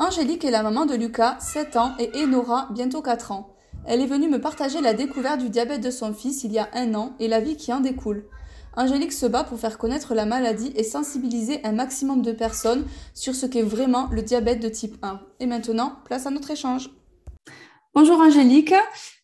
[0.00, 3.54] Angélique est la maman de Lucas, 7 ans, et Enora, bientôt 4 ans.
[3.84, 6.70] Elle est venue me partager la découverte du diabète de son fils il y a
[6.72, 8.24] un an et la vie qui en découle.
[8.78, 13.34] Angélique se bat pour faire connaître la maladie et sensibiliser un maximum de personnes sur
[13.34, 15.20] ce qu'est vraiment le diabète de type 1.
[15.38, 16.88] Et maintenant, place à notre échange.
[17.94, 18.72] Bonjour Angélique,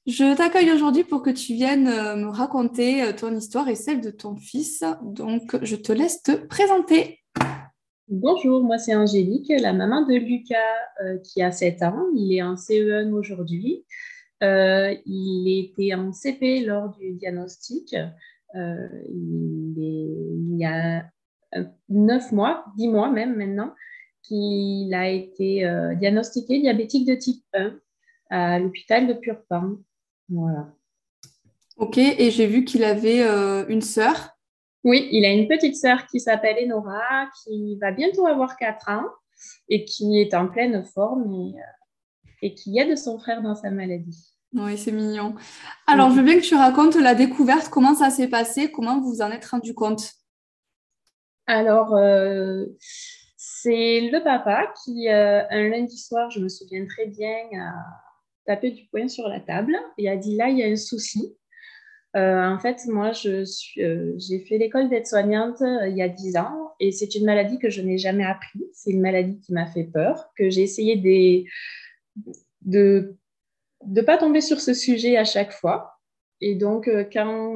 [0.06, 4.02] je t'accueille aujourd'hui pour que tu viennes euh, me raconter euh, ton histoire et celle
[4.02, 4.84] de ton fils.
[5.02, 7.20] Donc, je te laisse te présenter.
[8.08, 10.56] Bonjour, moi c'est Angélique, la maman de Lucas
[11.02, 12.06] euh, qui a 7 ans.
[12.14, 13.84] Il est en CE1 aujourd'hui.
[14.40, 17.96] il était en CP lors du diagnostic.
[18.54, 21.04] il, y a
[21.88, 23.74] 9 mois, 10 mois même maintenant,
[24.22, 27.78] qu'il a été diagnostiqué diabétique de type 1
[28.30, 29.76] à l'hôpital de Purpan.
[30.28, 30.72] Voilà.
[31.76, 34.35] Ok, et j'ai vu qu'il avait euh, une sœur.
[34.86, 39.04] Oui, il a une petite sœur qui s'appelle Enora, qui va bientôt avoir 4 ans
[39.68, 43.72] et qui est en pleine forme et, euh, et qui aide son frère dans sa
[43.72, 44.32] maladie.
[44.52, 45.34] Oui, c'est mignon.
[45.88, 49.14] Alors, je veux bien que tu racontes la découverte, comment ça s'est passé, comment vous
[49.14, 50.12] vous en êtes rendu compte?
[51.48, 52.66] Alors, euh,
[53.36, 57.34] c'est le papa qui, un lundi soir, je me souviens très bien,
[58.46, 61.36] tapé du poing sur la table et a dit là, il y a un souci.
[62.16, 63.44] Euh, en fait, moi, euh,
[64.16, 67.68] j'ai fait l'école d'aide-soignante euh, il y a 10 ans et c'est une maladie que
[67.68, 68.64] je n'ai jamais appris.
[68.72, 70.96] C'est une maladie qui m'a fait peur, que j'ai essayé
[72.62, 73.14] de
[73.86, 75.92] ne pas tomber sur ce sujet à chaque fois.
[76.40, 77.54] Et donc, quand,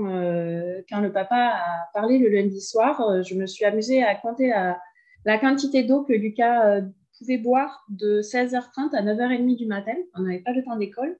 [0.89, 4.79] quand le papa a parlé le lundi soir, je me suis amusée à compter la,
[5.27, 6.81] la quantité d'eau que Lucas
[7.21, 9.95] pouvait boire de 16h30 à 9h30 du matin.
[10.15, 11.17] On n'avait pas le temps d'école.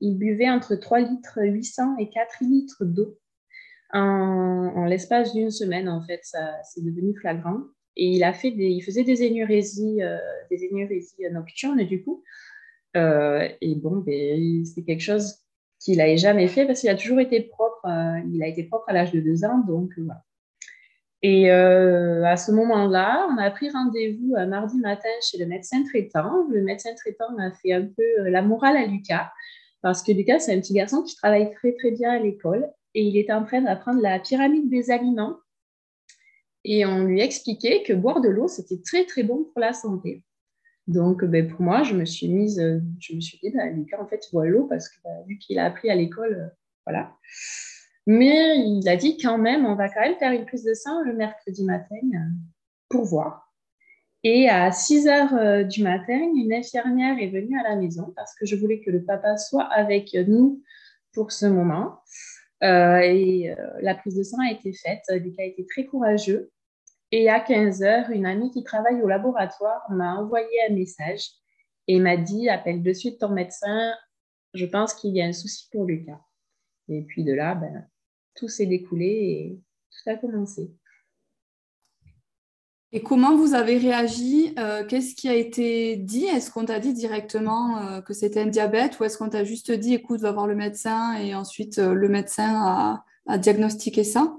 [0.00, 3.18] Il buvait entre 3 litres 800 et 4 litres d'eau
[3.92, 5.88] en, l'espace d'une semaine.
[5.88, 7.60] En fait, ça c'est devenu flagrant.
[7.96, 10.18] Et il a fait des, il faisait des énurésies, euh,
[10.50, 12.24] des énurésies nocturnes du coup.
[12.96, 15.36] Euh, et bon, ben, c'est quelque chose
[15.78, 17.86] qu'il n'avait jamais fait parce qu'il a toujours été propre.
[17.86, 20.24] Euh, il a été propre à l'âge de 2 ans, donc voilà.
[21.26, 25.82] Et euh, à ce moment-là, on a pris rendez-vous un mardi matin chez le médecin
[25.82, 26.46] traitant.
[26.50, 29.32] Le médecin traitant a fait un peu euh, la morale à Lucas,
[29.80, 33.04] parce que Lucas, c'est un petit garçon qui travaille très très bien à l'école et
[33.04, 35.38] il est en train d'apprendre la pyramide des aliments.
[36.62, 40.22] Et on lui expliquait que boire de l'eau, c'était très très bon pour la santé.
[40.88, 42.60] Donc, ben, pour moi, je me suis mise,
[43.00, 45.58] je me suis dit, ben, Lucas, en fait, boit l'eau parce que ben, vu qu'il
[45.58, 47.16] a appris à l'école, euh, voilà.
[48.06, 51.02] Mais il a dit quand même, on va quand même faire une prise de sang
[51.02, 52.18] le mercredi matin euh,
[52.88, 53.52] pour voir.
[54.22, 58.34] Et à 6 heures euh, du matin, une infirmière est venue à la maison parce
[58.34, 60.62] que je voulais que le papa soit avec nous
[61.12, 62.00] pour ce moment.
[62.62, 65.02] Euh, et la prise de sang a été faite.
[65.10, 66.50] Lucas a été très courageux.
[67.10, 71.30] Et à 15 heures, une amie qui travaille au laboratoire m'a envoyé un message
[71.86, 73.92] et m'a dit appelle de suite ton médecin.
[74.54, 76.20] Je pense qu'il y a un souci pour Lucas.
[76.88, 77.86] Et puis de là, ben,
[78.34, 80.70] tout s'est découlé et tout a commencé.
[82.96, 86.26] Et comment vous avez réagi euh, Qu'est-ce qui a été dit?
[86.26, 89.72] Est-ce qu'on t'a dit directement euh, que c'était un diabète ou est-ce qu'on t'a juste
[89.72, 94.36] dit écoute, va voir le médecin et ensuite euh, le médecin a, diagnostiqué ça?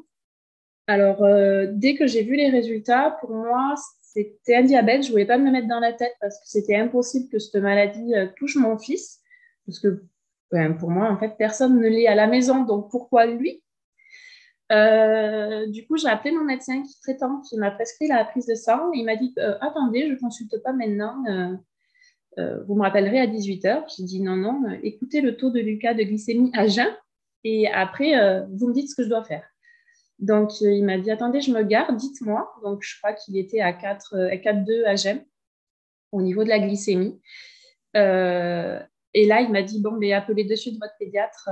[0.88, 1.25] Alors,
[1.72, 3.73] dès que j'ai vu les résultats, pour moi,
[4.03, 5.01] c'était un diabète.
[5.01, 7.39] Je ne voulais pas me le mettre dans la tête parce que c'était impossible que
[7.39, 9.19] cette maladie touche mon fils.
[9.66, 10.03] Parce que
[10.51, 12.63] ben, pour moi, en fait, personne ne l'est à la maison.
[12.63, 13.63] Donc, pourquoi lui?
[14.72, 18.56] Euh, du coup, j'ai appelé mon médecin qui traitant, qui m'a prescrit la prise de
[18.56, 18.92] sang.
[18.94, 21.24] il m'a dit euh, Attendez, je ne consulte pas maintenant.
[22.38, 23.84] Euh, vous me rappellerez à 18h.
[23.96, 26.94] J'ai dit Non, non, écoutez le taux de Lucas de glycémie à jeun.
[27.44, 29.44] Et après, vous me dites ce que je dois faire.
[30.18, 32.52] Donc, il m'a dit Attendez, je me garde, dites-moi.
[32.64, 35.24] Donc, je crois qu'il était à 4,2 à jeun
[36.12, 37.22] au niveau de la glycémie.
[37.94, 41.50] et là, il m'a dit Bon, mais appelez de suite votre pédiatre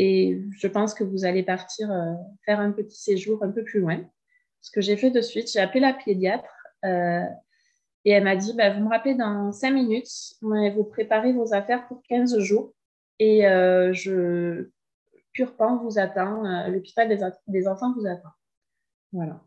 [0.00, 2.14] et je pense que vous allez partir euh,
[2.44, 4.00] faire un petit séjour un peu plus loin.
[4.60, 6.54] Ce que j'ai fait de suite, j'ai appelé la pédiatre
[6.84, 7.24] euh,
[8.04, 11.88] et elle m'a dit bah, Vous me rappelez dans cinq minutes, vous préparez vos affaires
[11.88, 12.72] pour 15 jours
[13.18, 14.68] et euh, je,
[15.32, 17.18] Purpan vous attend, l'hôpital des,
[17.48, 18.30] des, enfants vous attend.
[19.10, 19.42] Voilà.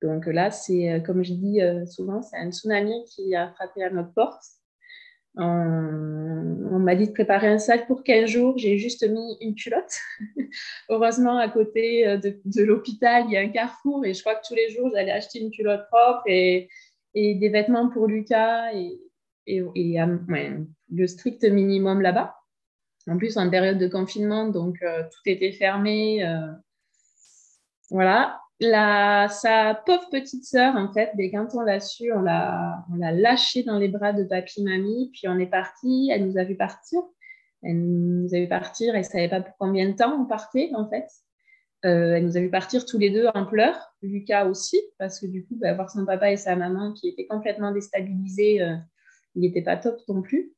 [0.00, 1.60] Donc là, c'est comme je dis
[1.90, 4.44] souvent, c'est un tsunami qui a frappé à notre porte
[5.36, 8.58] on, m'a dit de préparer un sac pour 15 jours.
[8.58, 9.98] J'ai juste mis une culotte.
[10.88, 14.46] Heureusement, à côté euh, de, l'hôpital, il y a un carrefour et je crois que
[14.46, 16.68] tous les jours, j'allais acheter une culotte propre et,
[17.14, 19.00] des vêtements pour Lucas et,
[19.46, 22.36] le strict minimum là-bas.
[23.08, 26.24] En plus, en période de confinement, donc euh, tout était fermé.
[26.24, 26.52] Euh,
[27.90, 28.40] voilà.
[28.60, 32.96] La, sa pauvre petite sœur, en fait, mais quand on l'a su, on l'a, on
[32.96, 37.00] lâchée dans les bras de papy-mamie, puis on est parti, elle nous a vu partir.
[37.62, 40.88] Elle nous a vu partir, elle savait pas pour combien de temps on partait, en
[40.88, 41.06] fait.
[41.84, 45.26] Euh, elle nous a vu partir tous les deux en pleurs, Lucas aussi, parce que
[45.26, 48.76] du coup, bah, voir son papa et sa maman qui étaient complètement déstabilisés, euh,
[49.34, 50.52] il n'était pas top non plus.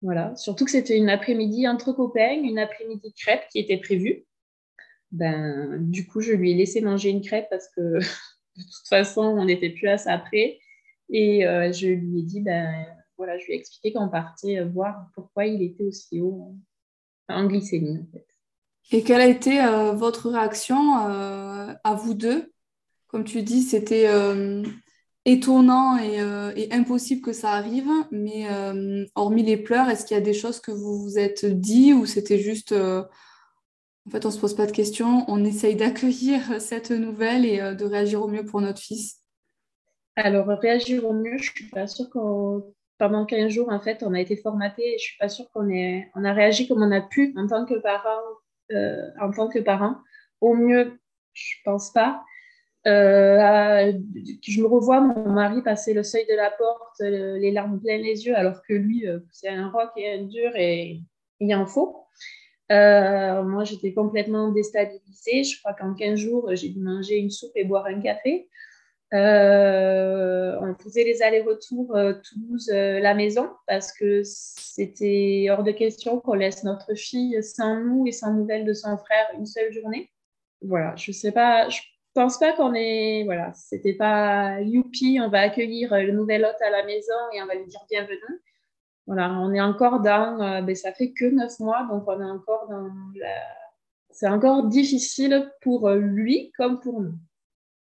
[0.00, 4.26] Voilà, surtout que c'était une après-midi entre copains, une après-midi crêpe qui était prévue.
[5.10, 7.80] Ben, du coup, je lui ai laissé manger une crêpe parce que
[8.56, 10.58] de toute façon, on n'était plus à ça après.
[11.10, 15.08] Et euh, je lui ai dit, ben, voilà, je lui ai expliqué qu'on partait voir
[15.14, 16.54] pourquoi il était aussi haut
[17.28, 17.98] en glycémie.
[17.98, 18.26] En fait.
[18.90, 22.52] Et quelle a été euh, votre réaction euh, à vous deux?
[23.06, 24.62] Comme tu dis, c'était euh,
[25.24, 28.46] étonnant et, impossible que ça arrive, mais
[29.14, 32.06] hormis les pleurs, est-ce qu'il y a des choses que vous vous êtes dit ou
[32.06, 32.74] c'était juste,
[34.08, 37.58] en fait, on ne se pose pas de questions, on essaye d'accueillir cette nouvelle et
[37.74, 39.18] de réagir au mieux pour notre fils
[40.16, 44.02] Alors, réagir au mieux, je ne suis pas sûre qu'on pendant 15 jours, en fait,
[44.02, 46.90] on a été formaté et je suis pas sûre qu'on on a réagi comme on
[46.90, 48.18] a pu en tant que parents
[48.72, 49.96] euh, en tant que parent.
[50.40, 50.98] Au mieux,
[51.32, 52.22] je pense pas.
[52.86, 53.92] Euh,
[54.42, 58.02] je me revois mon mari passer le seuil de la porte, euh, les larmes pleines
[58.02, 61.00] les yeux, alors que lui, c'est un roc et un dur et
[61.40, 62.04] il en faut.
[62.70, 65.44] Moi, j'étais complètement déstabilisée.
[65.44, 68.48] Je crois qu'en 15 jours, j'ai dû manger une soupe et boire un café.
[69.14, 76.20] Euh, on faisait les allers-retours euh, Toulouse-la euh, maison parce que c'était hors de question
[76.20, 80.10] qu'on laisse notre fille sans nous et sans nouvelles de son frère une seule journée.
[80.60, 81.80] Voilà, je sais pas, je
[82.12, 86.68] pense pas qu'on est, voilà, c'était pas youpi, on va accueillir le nouvel hôte à
[86.68, 88.42] la maison et on va lui dire bienvenue.
[89.08, 92.88] On est encore dans, ben, ça fait que neuf mois, donc on est encore dans
[94.10, 97.14] C'est encore difficile pour lui comme pour nous.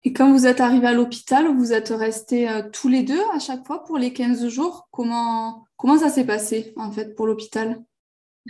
[0.06, 3.39] Et quand vous êtes arrivé à l'hôpital, vous êtes restés euh, tous les deux à
[3.39, 4.88] chaque fois pour les 15 jours?
[4.91, 7.83] Comment, comment ça s'est passé en fait pour l'hôpital?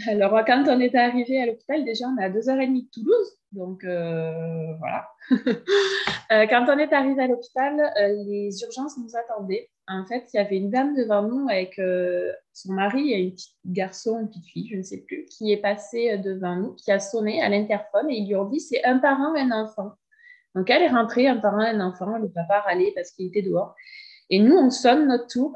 [0.07, 3.38] Alors quand on est arrivé à l'hôpital, déjà on est à 2h30 de Toulouse.
[3.51, 5.07] Donc euh, voilà.
[6.31, 7.94] Euh, quand on est arrivé à l'hôpital,
[8.25, 9.69] les urgences nous attendaient.
[9.88, 11.80] En fait, il y avait une dame devant nous avec
[12.51, 15.62] son mari et une petite garçon, une petite fille, je ne sais plus, qui est
[15.62, 18.98] passée devant nous, qui a sonné à l'interphone et ils lui ont dit c'est un
[18.98, 19.91] parent, un enfant.
[20.56, 23.75] Donc, elle est rentrée, un parent, un enfant, le papa râlait parce qu'il était dehors.
[24.30, 25.56] Et nous, on sonne notre tour.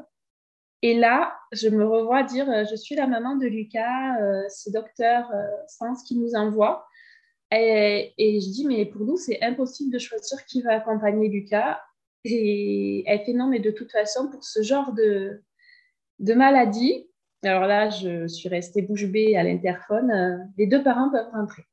[0.82, 4.70] Et là, je me revois dire euh, Je suis la maman de Lucas, euh, ce
[4.70, 6.86] docteur euh, Sans qui nous envoie.
[7.52, 11.80] Et, je dis Mais pour nous, c'est impossible de choisir qui va accompagner Lucas.
[12.24, 15.42] Et elle fait Non, mais de toute façon, pour ce genre de,
[16.18, 17.08] de maladie,
[17.42, 21.64] alors là, je suis restée bouche bée à l'interphone, les deux parents peuvent rentrer.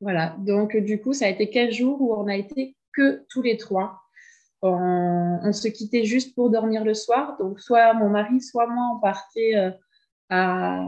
[0.00, 3.40] Voilà, donc du coup, ça a été 15 jours où on a été que tous
[3.40, 4.01] les trois.
[4.62, 7.36] On, se quittait juste pour dormir le soir.
[7.38, 9.70] Donc, soit mon mari, soit moi, on partait euh,
[10.30, 10.80] à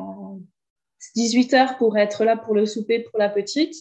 [1.17, 3.75] 18 heures pour être là pour le souper pour la petite.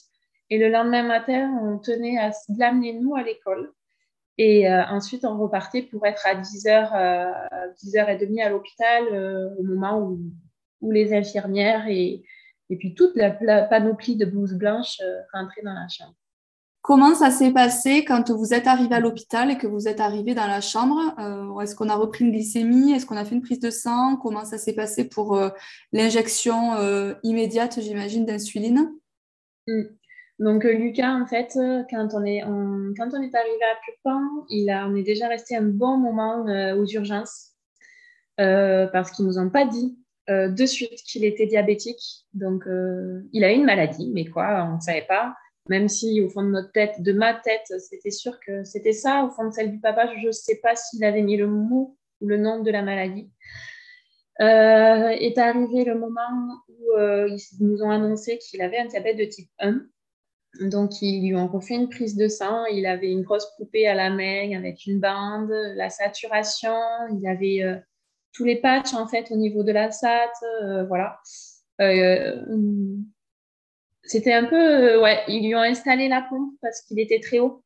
[0.49, 3.71] Et le lendemain matin, on tenait à l'amener nous à l'école.
[4.37, 9.99] Et euh, ensuite, on repartait pour être à 10h, 10h30 à l'hôpital euh, au moment
[9.99, 10.19] où,
[10.91, 12.23] les infirmières et,
[12.77, 13.31] puis toute la,
[13.63, 16.15] panoplie de blouses blanches euh, rentrées dans la chambre.
[16.83, 20.35] Comment ça s'est passé quand vous êtes arrivé à l'hôpital et que vous êtes arrivé
[20.35, 20.99] dans la chambre?
[21.17, 22.91] Euh, Est-ce qu'on a repris une glycémie?
[22.91, 24.17] Est-ce qu'on a fait une prise de sang?
[24.17, 25.49] Comment ça s'est passé pour euh,
[25.93, 26.73] l'injection
[27.23, 28.91] immédiate, j'imagine, d'insuline?
[29.67, 29.83] Mm.
[30.39, 31.57] Donc Lucas, en fait,
[31.89, 36.43] quand on est, arrivé à Purpan, il a, on est déjà resté un bon moment
[36.75, 37.53] aux urgences
[38.37, 39.97] parce qu'ils nous ont pas dit
[40.29, 42.25] euh, de suite qu'il était diabétique.
[42.33, 45.35] Donc, euh, il a une maladie, mais quoi, on ne savait pas.
[45.69, 49.25] Même si au fond de notre tête, de ma tête, c'était sûr que c'était ça.
[49.25, 51.97] Au fond de celle du papa, je ne sais pas s'il avait mis le mot
[52.21, 53.31] ou le nom de la maladie.
[54.41, 59.25] Euh, est arrivé le moment où ils nous ont annoncé qu'il avait un diabète de
[59.25, 59.81] type 1.
[60.69, 62.65] Donc, ils lui ont refait une prise de sang.
[62.65, 66.75] Il avait une grosse poupée à la main avec une bande, la saturation.
[67.17, 67.81] Il avait
[68.33, 70.31] tous les patchs en fait au niveau de la SAT,
[70.63, 71.19] euh, voilà.
[74.03, 77.19] Euh, c'était un peu, euh, ouais, ils lui ont installé la pompe parce qu'il était
[77.19, 77.63] très haut.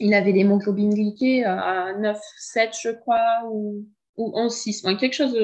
[0.00, 5.36] Il avait l'hémoglobine glyquée à 9, 7, je crois, ou, ou 11, 6, quelque chose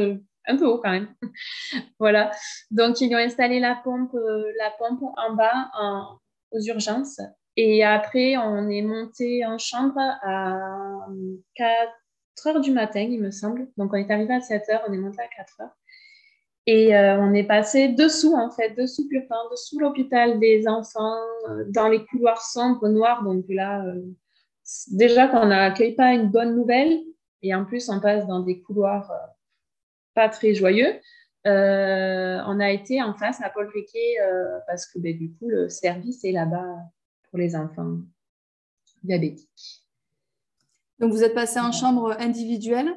[0.46, 1.08] un peu haut quand même.
[1.98, 2.30] voilà.
[2.70, 4.14] Donc, ils lui ont installé la pompe,
[4.58, 5.70] la pompe en bas
[6.52, 7.20] aux urgences.
[7.56, 11.06] Et après, on est monté en chambre à
[11.54, 13.68] 4, heures du matin, il me semble.
[13.76, 15.76] Donc, on est arrivé à 7 heures, on est monté à 4 heures.
[16.66, 21.64] Et euh, on est passé dessous, en fait, dessous Purpan, dessous l'hôpital des enfants, euh,
[21.68, 23.22] dans les couloirs sombres, noirs.
[23.22, 24.00] Donc là, euh,
[24.90, 27.00] déjà qu'on n'accueille pas une bonne nouvelle,
[27.42, 29.26] et en plus on passe dans des couloirs euh,
[30.14, 30.94] pas très joyeux.
[31.46, 34.16] On a été en face à Paul Riquet
[34.66, 36.76] parce que ben, du coup le service est là-bas
[37.28, 37.98] pour les enfants
[39.02, 39.84] diabétiques.
[40.98, 42.94] Donc vous êtes passé en chambre individuelle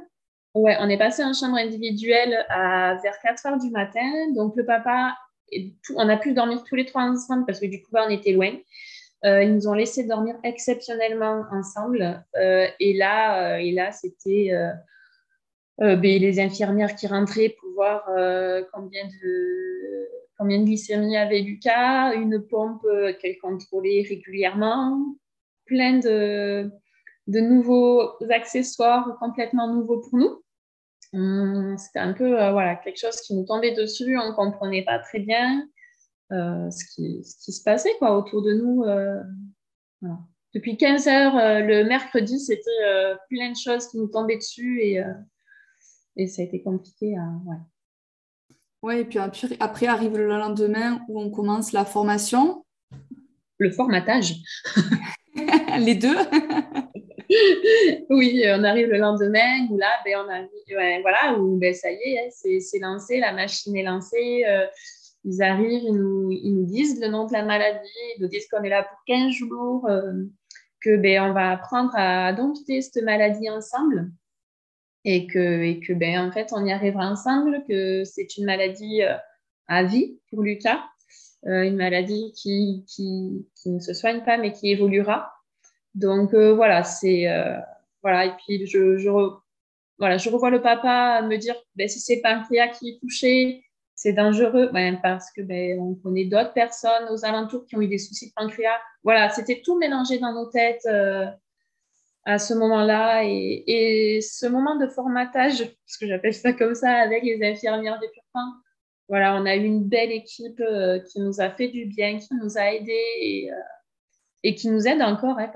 [0.58, 4.32] Ouais, on est passé en chambre individuelle à, vers 4 heures du matin.
[4.36, 5.16] Donc le papa,
[5.96, 8.54] on a pu dormir tous les trois ensemble parce que du coup on était loin.
[9.24, 12.24] Euh, ils nous ont laissé dormir exceptionnellement ensemble.
[12.38, 14.52] Euh, et là, euh, et là c'était
[15.78, 18.04] ben, les infirmières qui rentraient pour voir
[18.74, 20.08] combien de
[20.40, 22.86] combien de glycémie avait Lucas, une pompe
[23.22, 25.06] qu'elle contrôlait régulièrement,
[25.66, 26.72] plein de,
[27.28, 30.42] de nouveaux accessoires complètement nouveaux pour nous.
[31.14, 35.00] Hum, c'était un peu voilà, quelque chose qui nous tombait dessus, on ne comprenait pas
[35.00, 35.64] très bien.
[36.34, 38.84] Euh, ce, qui, ce, qui, se passait quoi, autour de nous.
[38.84, 39.24] Euh,
[40.54, 45.02] Depuis 15 heures, euh, le mercredi, c'était plein de choses qui nous tombaient dessus et,
[46.18, 47.16] et ça a été compliqué.
[47.46, 47.58] ouais.
[48.84, 49.18] Ouais, et puis
[49.60, 52.64] après arrive le lendemain où on commence la formation.
[53.58, 54.36] Le formatage.
[55.80, 56.16] Les deux.
[58.10, 61.96] oui, on arrive le lendemain où là, ben, on arrive, voilà, où ben, ça y
[61.96, 64.44] est, hein, c'est lancé, la machine est lancée.
[65.30, 68.70] Ils arrivent, ils nous, disent le nom de la maladie, ils nous disent qu'on est
[68.70, 70.14] là pour 15 jours, euh,
[70.80, 74.10] que ben, on va apprendre à dompter cette maladie ensemble
[75.04, 79.04] et que, et que ben, en fait, on y arrivera ensemble, que c'est une maladie
[79.04, 79.16] euh,
[79.68, 80.82] à vie pour Lucas,
[81.46, 85.34] euh, une maladie qui, qui, ne se soigne pas mais qui évoluera.
[85.96, 87.26] Donc voilà, c'est
[88.04, 88.98] voilà, et puis je,
[90.00, 93.64] voilà, je revois le papa me dire ben, si c'est pancréas qui est touché,
[93.96, 97.88] c'est dangereux ben, parce que ben, on connaît d'autres personnes aux alentours qui ont eu
[97.88, 98.80] des soucis de pancréas.
[99.04, 101.26] Voilà, c'était tout mélangé dans nos têtes euh,
[102.26, 103.24] à ce moment-là.
[103.26, 108.10] Et, ce moment de formatage, parce que j'appelle ça comme ça, avec les infirmières des
[108.10, 108.54] Purpins,
[109.10, 112.36] voilà, on a eu une belle équipe euh, qui nous a fait du bien, qui
[112.36, 113.50] nous a aidés et,
[114.52, 115.50] euh, qui nous aide encore hein,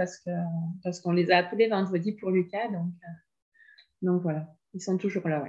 [0.84, 2.68] parce qu'on les a appelés vendredi pour Lucas.
[2.70, 2.92] Donc,
[4.02, 5.44] donc voilà, ils sont toujours là.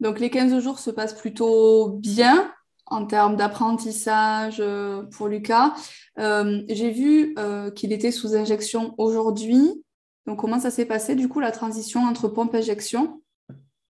[0.00, 2.52] Donc les 15 jours se passent plutôt bien
[2.90, 5.74] en termes d'apprentissage euh, pour Lucas.
[6.18, 9.84] Euh, j'ai vu euh, qu'il était sous injection aujourd'hui.
[10.26, 13.22] Donc comment ça s'est passé du coup la transition entre pompe et injection?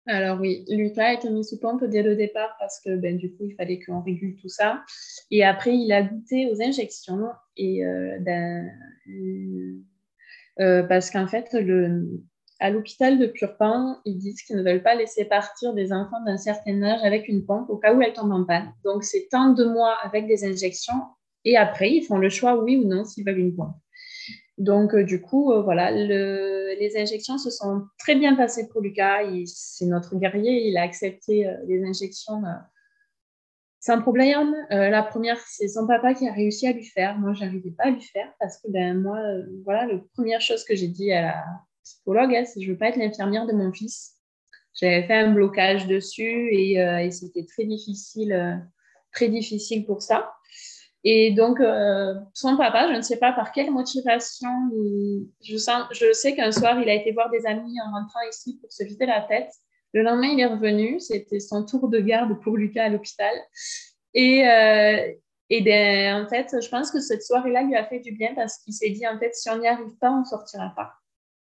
[0.09, 3.33] Alors oui, Lucas a été mis sous pompe dès le départ parce que ben, du
[3.33, 4.83] coup, il fallait qu'on régule tout ça.
[5.31, 7.29] Et après, il a goûté aux injections.
[7.57, 7.83] Et
[8.21, 8.71] ben,
[10.89, 11.55] parce qu'en fait,
[12.61, 16.37] à l'hôpital de Purpan, ils disent qu'ils ne veulent pas laisser partir des enfants d'un
[16.37, 18.73] certain âge avec une pompe au cas où elles tombent en panne.
[18.85, 21.01] Donc, c'est tant de mois avec des injections
[21.45, 23.77] et après, ils font le choix, oui ou non, s'ils veulent une pompe.
[24.59, 29.23] Donc, euh, du coup, euh, voilà, les injections se sont très bien passées pour Lucas.
[29.47, 32.43] C'est notre guerrier, il a accepté euh, les injections
[33.81, 34.55] sans problème.
[34.71, 37.17] la première, c'est son papa qui a réussi à lui faire.
[37.19, 39.19] Moi, je n'arrivais pas à lui faire parce que, ben, moi,
[39.65, 41.45] voilà, la première chose que j'ai dit à la,
[41.85, 44.17] psychologue, hein, je ne veux pas être l'infirmière de mon fils.
[44.75, 48.63] J'avais fait un blocage dessus et, euh, c'était très difficile,
[49.13, 50.33] très difficile pour ça.
[51.05, 54.49] Et donc, euh, son papa, je ne sais pas par quelle motivation,
[55.43, 58.59] je, sens, je sais qu'un soir, il a été voir des amis en rentrant ici
[58.61, 59.51] pour se vider la tête.
[59.95, 61.01] Le lendemain, il est revenu.
[61.01, 63.35] C'était son tour de garde pour Lucas à l'hôpital.
[64.13, 64.41] Et,
[65.51, 68.59] et ben, en fait, je pense que cette soirée-là lui a fait du bien parce
[68.59, 70.93] qu'il s'est dit, en fait, si on n'y arrive pas, on ne sortira pas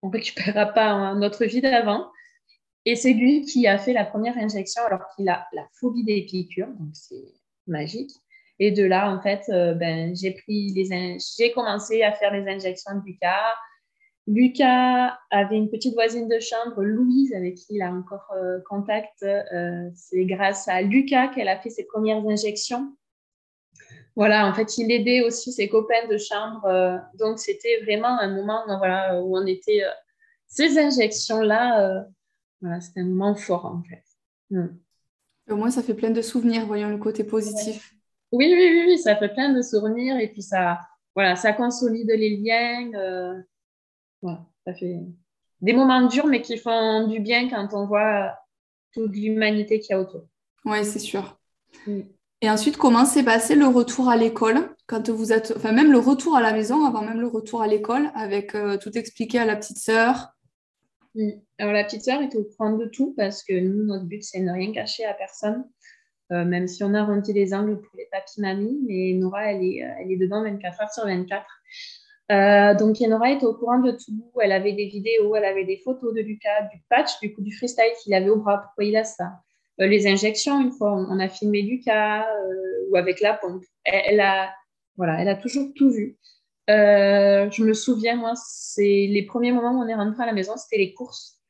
[0.02, 2.10] on ne récupérera pas notre vie d'avant.
[2.84, 6.22] Et c'est lui qui a fait la première injection alors qu'il a la phobie des
[6.22, 7.32] piqûres, donc c'est
[7.68, 8.10] magique.
[8.64, 12.48] Et de là, en fait, euh, ben, j'ai pris les j'ai commencé à faire les
[12.48, 13.56] injections de Lucas.
[14.28, 19.24] Lucas avait une petite voisine de chambre, Louise, avec qui il a encore euh, contact.
[19.24, 22.96] Euh, c'est grâce à Lucas qu'elle a fait ses premières injections.
[24.14, 27.02] Voilà, en fait, il aidait aussi ses copains de chambre.
[27.18, 29.82] Donc, c'était vraiment un moment voilà, où on était.
[30.46, 32.04] Ces injections-là,
[32.60, 34.04] voilà, c'était un moment fort, en fait.
[34.50, 34.68] Mm.
[35.50, 37.92] Au moins, ça fait plein de souvenirs, voyons le côté positif.
[38.32, 40.80] Oui, oui, oui, oui, ça fait plein de souvenirs et puis ça,
[41.14, 42.90] voilà, ça consolide les liens.
[44.20, 45.00] voilà, ça fait
[45.60, 48.34] des moments durs, mais qui font du bien quand on voit
[48.92, 50.26] toute l'humanité qu'il y a autour.
[50.64, 51.38] Oui, c'est sûr.
[52.40, 55.98] Et ensuite, comment s'est passé le retour à l'école quand vous êtes, enfin même le
[55.98, 59.44] retour à la maison, avant même le retour à l'école, avec euh, tout expliqué à
[59.44, 60.34] la petite sœur?
[61.58, 64.40] Alors la petite sœur était au courant de tout parce que nous, notre but, c'est
[64.40, 65.64] de ne rien cacher à personne,
[66.32, 69.62] euh, même si on a arrondi les angles pour les papis mamies, mais Nora, elle
[69.62, 71.44] est, euh, elle est dedans 24 heures sur 24.
[72.30, 74.32] Euh, donc, Yenora était au courant de tout.
[74.40, 77.54] Elle avait des vidéos, elle avait des photos de Lucas, du patch, du coup, du
[77.54, 78.62] freestyle qu'il avait au bras.
[78.62, 79.32] Pourquoi il a ça?
[79.78, 82.26] Les injections, une fois, on, a filmé Lucas
[82.90, 83.64] ou avec la pompe.
[83.84, 84.50] Elle, a,
[84.96, 86.18] voilà, elle a toujours tout vu.
[86.68, 90.56] je me souviens, moi, c'est les premiers moments où on est rentré à la maison,
[90.56, 91.41] c'était les courses.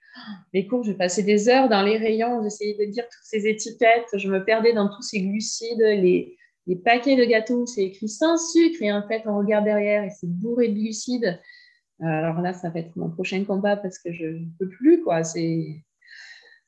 [0.53, 4.09] Les courses, j'ai passé des heures dans les rayons, j'essayais de dire toutes ces étiquettes,
[4.15, 6.37] je me perdais dans tous ces glucides, les,
[6.85, 10.29] paquets de gâteaux, c'est écrit sans sucre et en fait, on regarde derrière et c'est
[10.29, 11.41] bourré de glucides.
[12.03, 15.03] Euh, alors là, ça va être mon prochain combat parce que je ne peux plus,
[15.03, 15.25] quoi.
[15.25, 15.83] C'est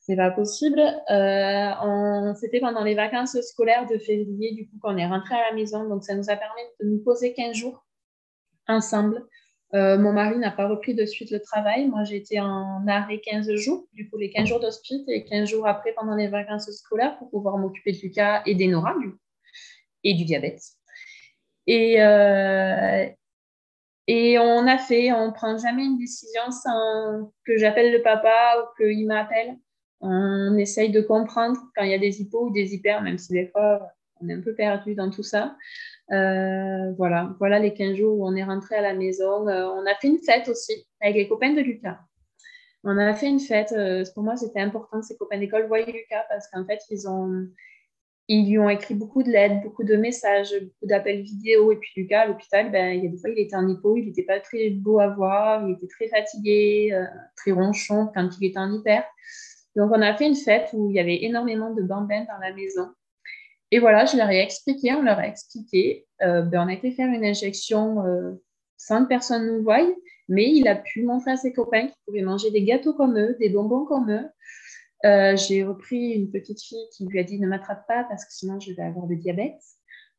[0.07, 0.81] c'est pas possible.
[1.11, 5.57] Euh, C'était pendant les vacances scolaires de février, du coup, qu'on est rentré à la
[5.57, 5.89] maison.
[5.89, 7.87] Donc, ça nous a permis de nous poser 15 jours
[8.69, 9.27] ensemble.
[9.73, 11.89] Euh, mon mari n'a pas repris de suite le travail.
[11.89, 15.67] Moi, j'étais en arrêt 15 jours, du coup, les 15 jours d'hospice et 15 jours
[15.67, 19.19] après pendant les vacances scolaires pour pouvoir m'occuper de Lucas et du coup
[20.05, 20.61] et du diabète.
[21.67, 23.07] Et, euh,
[24.07, 28.57] et on a fait, on ne prend jamais une décision sans que j'appelle le papa
[28.59, 29.57] ou qu'il m'appelle.
[30.01, 33.33] On essaye de comprendre quand il y a des hypos ou des hyper, même si
[33.33, 33.81] des fois
[34.21, 35.57] on est un peu perdu dans tout ça.
[36.13, 39.49] Euh, voilà, voilà les 15 jours où on est rentré à la maison.
[39.49, 41.99] Euh, on a fait une fête aussi avec les copains de Lucas.
[42.85, 43.75] On a fait une fête.
[44.15, 47.47] pour moi, c'était important que ces copains d'école voient Lucas parce qu'en fait, ils ont,
[48.29, 51.73] ils lui ont écrit beaucoup de lettres, beaucoup de messages, beaucoup d'appels vidéo.
[51.73, 53.97] Et puis Lucas, à l'hôpital, ben, il y a des fois, il était en hypo,
[53.97, 57.05] il n'était pas très beau à voir, il était très fatigué, euh,
[57.37, 59.05] très ronchon quand il était en hyper.
[59.77, 62.55] Donc, on a fait une fête où il y avait énormément de bambins dans la
[62.55, 62.89] maison.
[63.75, 66.07] Et voilà, je leur ai expliqué, on leur a expliqué.
[66.23, 68.35] Euh, ben, on a été faire une injection euh,
[68.77, 69.81] sans que personne nous voie,
[70.29, 73.37] mais il a pu montrer à ses copains qu'il pouvait manger des gâteaux comme eux,
[73.41, 74.29] des bonbons comme eux.
[75.05, 78.33] Euh, j'ai repris une petite fille qui lui a dit ne m'attrape pas parce que
[78.33, 79.61] sinon je vais avoir le diabète.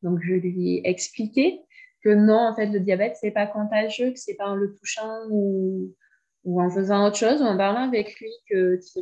[0.02, 1.62] Donc je lui ai expliqué
[2.04, 5.30] que non, en fait, le diabète, c'est pas contagieux, que c'est pas en le touchant
[5.30, 5.94] ou,
[6.44, 8.28] ou, en faisant autre chose, ou en parlant avec lui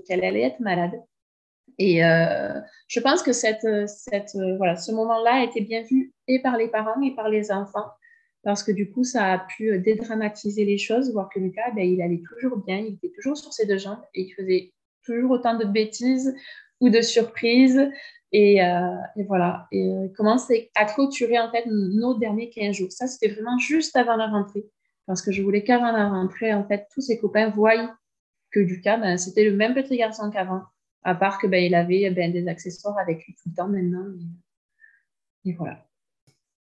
[0.06, 0.94] qu'elle allait être malade.
[1.78, 6.40] Et euh, je pense que cette, cette, voilà, ce moment-là a été bien vu et
[6.40, 7.90] par les parents et par les enfants,
[8.44, 12.00] parce que du coup, ça a pu dédramatiser les choses, voir que Lucas, ben, il
[12.02, 14.72] allait toujours bien, il était toujours sur ses deux jambes et il faisait
[15.04, 16.34] toujours autant de bêtises
[16.80, 17.88] ou de surprises.
[18.32, 18.96] Et, euh,
[19.28, 22.92] voilà, et euh, commencer à clôturer en fait nos derniers 15 jours.
[22.92, 24.66] Ça, c'était vraiment juste avant la rentrée,
[25.06, 27.96] parce que je voulais qu'avant la rentrée, en fait, tous ses copains voient
[28.50, 30.62] que Lucas, ben, c'était le même petit garçon qu'avant,
[31.04, 34.06] à part que ben, il avait ben, des accessoires avec lui tout le temps maintenant.
[35.44, 35.86] Et, voilà.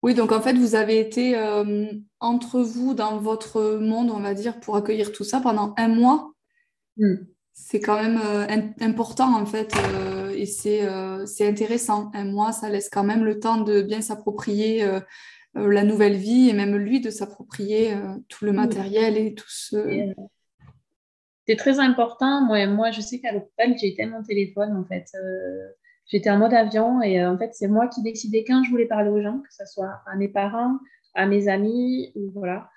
[0.03, 1.87] Oui, donc en fait, vous avez été euh,
[2.19, 6.33] entre vous dans votre monde, on va dire, pour accueillir tout ça pendant un mois.
[6.97, 7.17] Hmm
[7.55, 8.47] c'est quand même euh,
[8.81, 12.11] important en fait euh, et c'est intéressant.
[12.15, 14.85] Un mois, ça laisse quand même le temps de bien s'approprier
[15.55, 17.95] la nouvelle vie et même lui de s'approprier
[18.29, 20.15] tout le matériel et tout ce.
[21.47, 22.45] C'est très important.
[22.45, 25.07] Moi, moi, je sais qu'à l'hôpital, j'ai éteint mon téléphone en fait.
[26.07, 29.11] J'étais en mode avion et en fait, c'est moi qui décidais quand je voulais parler
[29.11, 30.79] aux gens, que ce soit à mes parents,
[31.15, 32.71] à mes amis, ou voilà.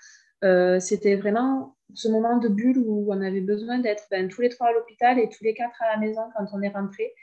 [0.80, 4.68] C'était vraiment ce moment de bulle où on avait besoin d'être ben, tous les trois
[4.68, 7.14] à l'hôpital et tous les quatre à la maison quand on est rentré.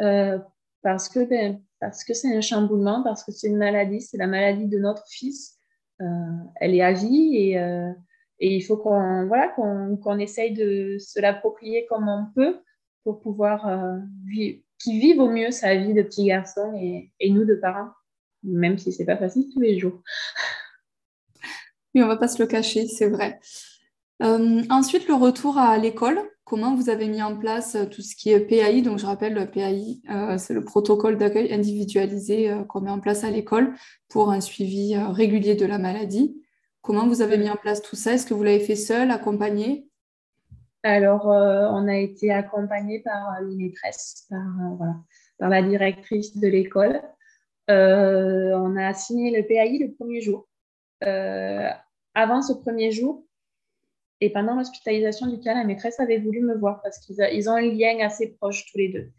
[0.00, 0.38] Euh,
[0.82, 4.26] parce que ben, parce que c'est un chamboulement, parce que c'est une maladie, c'est la
[4.26, 5.58] maladie de notre fils.
[6.00, 6.04] Euh,
[6.56, 7.92] elle est à vie et, euh,
[8.40, 9.54] et il faut qu'on voilà,
[10.18, 12.58] essaye de se l'approprier comme on peut
[13.04, 13.68] pour pouvoir
[14.26, 17.90] vivre, qu'il vive au mieux sa vie de petit garçon et, et nous de parents,
[18.42, 20.00] même si c'est pas facile tous les jours.
[21.92, 23.40] Oui, on va pas se le cacher, c'est vrai.
[24.22, 26.20] Euh, ensuite, le retour à l'école.
[26.44, 29.34] Comment vous avez mis en place euh, tout ce qui est PAI Donc, je rappelle,
[29.34, 33.74] le PAI, euh, c'est le protocole d'accueil individualisé qu'on met en place à l'école
[34.08, 36.40] pour un suivi régulier de la maladie.
[36.82, 38.12] Comment vous avez mis en place tout ça?
[38.14, 39.86] Est-ce que vous l'avez fait seul, accompagné?
[40.82, 44.26] Alors, on a été accompagné par les maîtresses,
[45.38, 47.02] par, la directrice de l'école.
[47.68, 50.48] on a signé le PAI le premier jour.
[51.00, 53.24] avant ce premier jour,
[54.22, 57.60] et pendant l'hospitalisation du cas, la maîtresse avait voulu me voir parce qu'ils ont un
[57.60, 59.10] lien assez proche tous les deux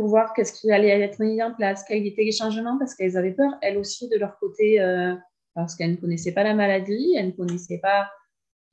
[0.00, 3.18] pour voir qu'est-ce qui allait être mis en place, quels étaient les changements, parce qu'elles
[3.18, 5.14] avaient peur, elles aussi, de leur côté, euh,
[5.54, 8.10] parce qu'elles ne connaissaient pas la maladie, elles ne connaissaient pas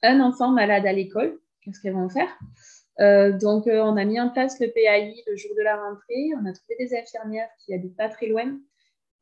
[0.04, 2.30] un enfant malade à l'école, qu'est-ce qu'elles vont faire?
[3.00, 6.30] Euh, Donc, euh, on a mis en place le PAI le jour de la rentrée,
[6.42, 8.60] on a trouvé des infirmières qui habitent pas très loin.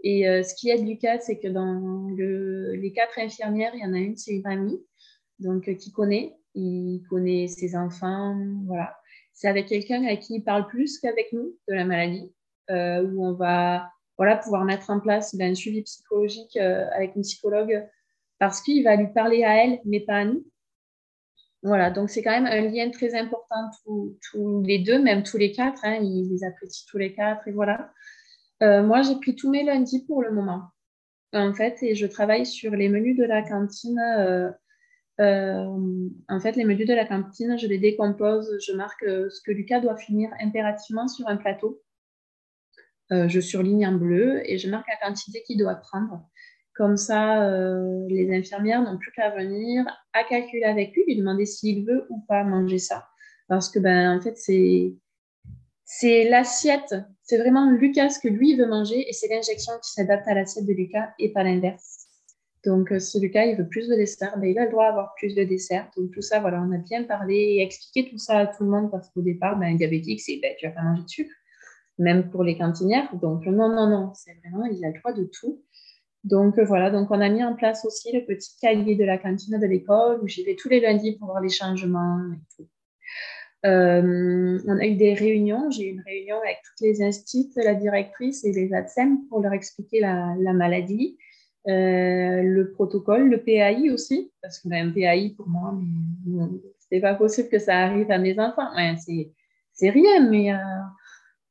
[0.03, 3.93] Et ce qui est du cas, c'est que dans les quatre infirmières, il y en
[3.93, 4.79] a une, c'est une amie
[5.39, 8.95] donc euh, qui connaît, il connaît ses enfants, voilà.
[9.33, 12.31] C'est avec quelqu'un avec qui il parle plus qu'avec nous de la maladie,
[12.69, 17.15] euh, où on va voilà, pouvoir mettre en place ben, un suivi psychologique euh, avec
[17.15, 17.87] une psychologue
[18.39, 20.45] parce qu'il va lui parler à elle, mais pas à nous.
[21.63, 23.71] Voilà, donc c'est quand même un lien très important
[24.31, 25.83] tous, les deux, même tous les quatre.
[25.83, 27.91] Hein, ils les apprécient tous les quatre et voilà.
[28.61, 30.69] Euh, moi, j'ai pris tous mes lundis pour le moment,
[31.33, 33.99] en fait, et je travaille sur les menus de la cantine.
[33.99, 34.51] Euh,
[36.29, 39.79] en fait, les menus de la cantine, je les décompose, je marque ce que Lucas
[39.79, 41.81] doit finir impérativement sur un plateau.
[43.11, 46.27] Je surligne en bleu et je marque la quantité qu'il doit prendre.
[46.75, 51.45] Comme ça, euh, les infirmières n'ont plus qu'à venir, à calculer avec lui, lui demander
[51.45, 53.07] s'il veut ou pas manger ça.
[53.47, 54.93] Parce que, ben, en fait, c'est,
[55.85, 60.27] c'est l'assiette, c'est vraiment Lucas ce que lui veut manger et c'est l'injection qui s'adapte
[60.27, 62.07] à l'assiette de Lucas et pas l'inverse.
[62.65, 65.13] Donc, euh, si Lucas, il veut plus de dessert, ben, il a le droit d'avoir
[65.15, 65.89] plus de dessert.
[65.95, 68.69] Donc, tout ça, voilà, on a bien parlé et expliqué tout ça à tout le
[68.69, 71.33] monde parce qu'au départ, ben, un diabétique, c'est ben, tu vas pas manger de sucre,
[71.97, 73.13] même pour les cantinières.
[73.15, 75.61] Donc, non, non, non, c'est vraiment, il a le droit de tout.
[76.25, 79.19] Donc euh, voilà, donc on a mis en place aussi le petit cahier de la
[79.19, 82.67] cantine de l'école où j'y vais tous les lundis pour voir les changements et tout.
[83.67, 85.69] Euh, on a eu des réunions.
[85.69, 89.53] J'ai eu une réunion avec toutes les instituts, la directrice et les ADSEM pour leur
[89.53, 91.17] expliquer la, maladie,
[91.67, 95.79] euh, le protocole, le PAI aussi, parce que un PAI pour moi,
[96.89, 98.69] c'est pas possible que ça arrive à mes enfants.
[99.73, 100.51] c'est rien, mais,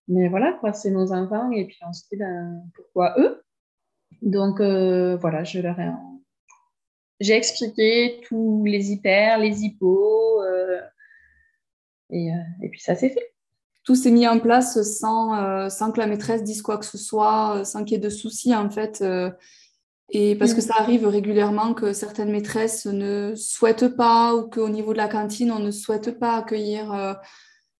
[0.08, 3.42] mais voilà, quoi, c'est nos enfants et puis on se dit ben, pourquoi eux?
[4.22, 5.90] Donc euh, voilà, je leur ai.
[7.20, 10.80] J'ai expliqué tous les hyper, les hypos, euh,
[12.10, 13.34] et, euh, et, puis ça s'est fait.
[13.84, 17.64] Tout s'est mis en place sans, sans que la maîtresse dise quoi que ce soit,
[17.64, 19.04] sans qu'il y ait de soucis en fait.
[20.08, 20.64] et parce que mm.
[20.64, 25.52] ça arrive régulièrement que certaines maîtresses ne souhaitent pas ou qu'au niveau de la cantine,
[25.52, 27.18] on ne souhaite pas accueillir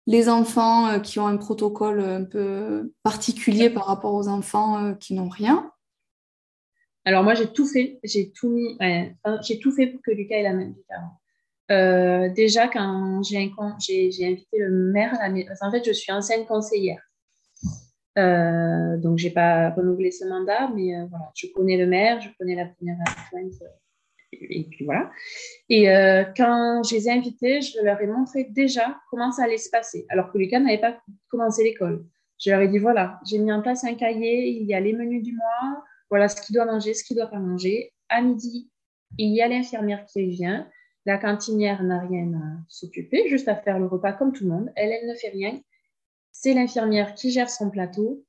[0.07, 5.29] les enfants qui ont un protocole un peu particulier par rapport aux enfants qui n'ont
[5.29, 5.71] rien.
[7.07, 8.79] Alors moi, j'ai tout fait, j'ai tout mis,
[9.43, 10.85] j'ai tout fait pour que Lucas ait la même vie
[11.71, 17.03] euh, déjà, quand j'ai invité le maire la en fait, je suis ancienne conseillère.
[18.19, 22.21] Euh, donc, je n'ai pas renouvelé ce mandat, mais euh, voilà, je connais le maire,
[22.21, 23.53] je connais la première adjointe,
[24.41, 25.11] et, puis voilà.
[25.69, 25.87] Et
[26.37, 30.07] quand je les ai invités, je leur ai montré déjà comment ça allait se passer,
[30.09, 32.05] alors que Lucas n'avait pas commencé l'école.
[32.39, 34.93] Je leur ai dit voilà, j'ai mis en place un cahier, il y a les
[34.93, 37.93] menus du mois, voilà ce qu'il doit manger, ce qu'il ne doit pas manger.
[38.09, 38.71] À midi,
[39.19, 40.69] il y a l'infirmière qui vient.
[41.07, 44.73] La cantinière n'a rien à s'occuper, juste à faire le repas comme tout le monde.
[44.77, 45.61] Elle, elle ne fait rien.
[46.33, 48.25] C'est l'infirmière qui gère son plateau.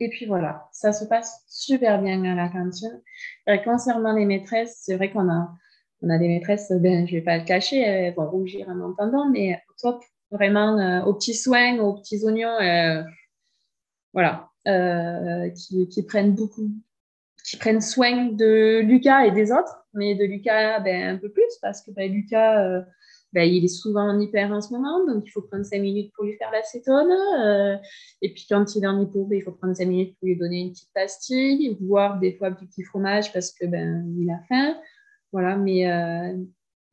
[0.00, 3.02] Et puis voilà, ça se passe super bien à la cantine.
[3.46, 5.52] Et concernant les maîtresses, c'est vrai qu'on a,
[6.02, 8.80] on a des maîtresses, ben, je ne vais pas le cacher, elles vont rougir en
[8.80, 13.02] entendant, mais top, vraiment euh, aux petits soins, aux petits oignons, euh,
[14.12, 16.70] voilà, euh, qui, qui, prennent beaucoup,
[17.44, 21.58] qui prennent soin de Lucas et des autres, mais de Lucas ben, un peu plus
[21.60, 22.82] parce que ben, Lucas,
[23.34, 25.80] euh, ben, il est souvent en hyper en ce moment, donc il faut prendre 5
[25.80, 27.10] minutes pour lui faire l'acétone.
[27.40, 27.76] Euh,
[28.22, 30.36] et puis quand il est en hypo, ben, il faut prendre 5 minutes pour lui
[30.36, 34.40] donner une petite pastille, voire des fois du petit fromage parce que ben, il a
[34.48, 34.78] faim.
[35.32, 36.36] Voilà, mais euh,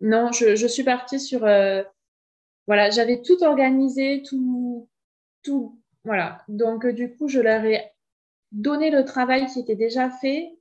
[0.01, 1.39] non, je, je, suis partie sur.
[1.39, 4.89] voilà, j'avais tout organisé, tout,
[5.43, 5.79] tout.
[6.03, 7.95] Voilà, donc du coup, je leur ai
[8.55, 10.57] donner le travail qui était déjà fait.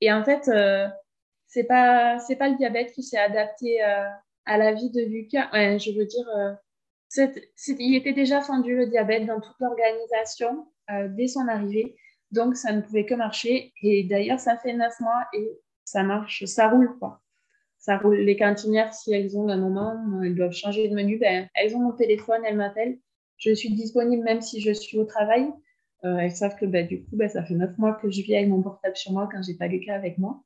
[0.00, 0.88] Et en fait, euh,
[1.46, 4.08] c'est pas pas le diabète qui s'est adapté euh,
[4.46, 5.48] à la vie de Lucas.
[5.52, 6.52] je veux dire, euh,
[7.78, 10.66] il était déjà fendu le diabète dans toute l'organisation
[11.10, 11.96] dès son arrivée.
[12.32, 13.72] Donc, ça ne pouvait que marcher.
[13.82, 15.48] Et d'ailleurs, ça fait neuf mois et
[15.84, 17.22] ça marche, ça roule, quoi.
[17.78, 18.16] Ça roule.
[18.16, 21.80] Les cantinières, si elles ont un moment, elles doivent changer de menu, ben, elles ont
[21.80, 22.98] mon téléphone, elles m'appellent.
[23.38, 25.48] Je suis disponible même si je suis au travail.
[26.04, 28.36] Euh, elles savent que bah, du coup, bah, ça fait neuf mois que je vis
[28.36, 30.42] avec mon portable sur moi quand j'ai pas Lucas avec moi.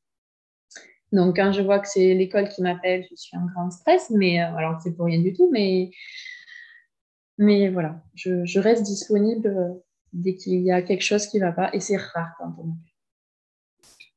[1.12, 4.40] Donc, quand je vois que c'est l'école qui m'appelle, je suis en grand stress, mais
[4.40, 5.90] euh, alors c'est pour rien du tout, mais,
[7.38, 9.68] mais voilà, je, reste disponible euh,
[10.12, 12.74] dès qu'il y a quelque chose qui ne va pas, et c'est rare quand on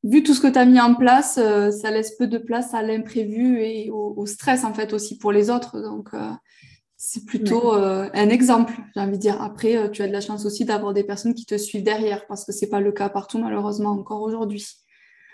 [0.08, 2.82] Vu tout ce que tu as mis en place, ça laisse peu de place à
[2.82, 5.79] l'imprévu et au, stress en fait aussi pour les autres.
[5.79, 6.10] Donc,
[7.06, 9.41] c'est plutôt euh, un exemple, j'ai envie de dire.
[9.41, 12.25] Après, euh, tu as de la chance aussi d'avoir des personnes qui te suivent derrière,
[12.27, 14.65] parce que ce n'est pas le cas partout, malheureusement, encore aujourd'hui.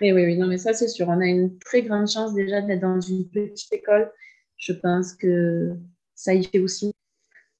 [0.02, 1.08] Oui, oui, oui, non, mais ça, c'est sûr.
[1.10, 4.12] On a une très grande chance déjà d'être dans une petite école.
[4.58, 5.74] Je pense que
[6.16, 6.94] ça y fait aussi.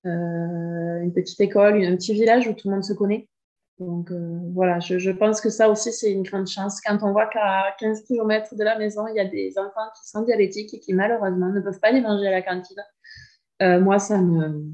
[0.06, 3.28] Euh, une petite école, un petit village où tout le monde se connaît.
[3.80, 4.12] Donc
[4.54, 6.82] voilà, je, je, pense que ça aussi, c'est une grande chance.
[6.82, 10.10] Quand on voit qu'à 15 km de la maison, il y a des enfants qui
[10.10, 12.82] sont diabétiques et qui malheureusement ne peuvent pas les manger à la cantine
[13.62, 14.74] euh, moi, ça me,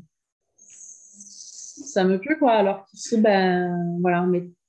[0.58, 2.54] ça me plaît, quoi.
[2.54, 4.26] Alors qu'ici, ben, voilà,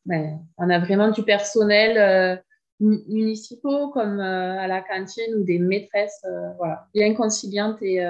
[0.06, 2.42] ben, on a vraiment du personnel.
[2.82, 6.26] Euh, municipaux comme à la cantine ou des maîtresses
[6.58, 8.04] voilà, bien conciliantes et,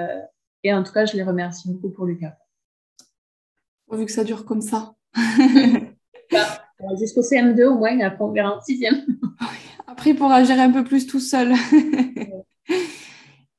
[0.63, 2.35] et en tout cas, je les remercie beaucoup pour Lucas.
[3.91, 4.95] Vu que ça dure comme ça.
[6.99, 9.01] Jusqu'au CM2 au moins, après on verra en sixième.
[9.87, 11.53] Après, il pourra gérer un peu plus tout seul.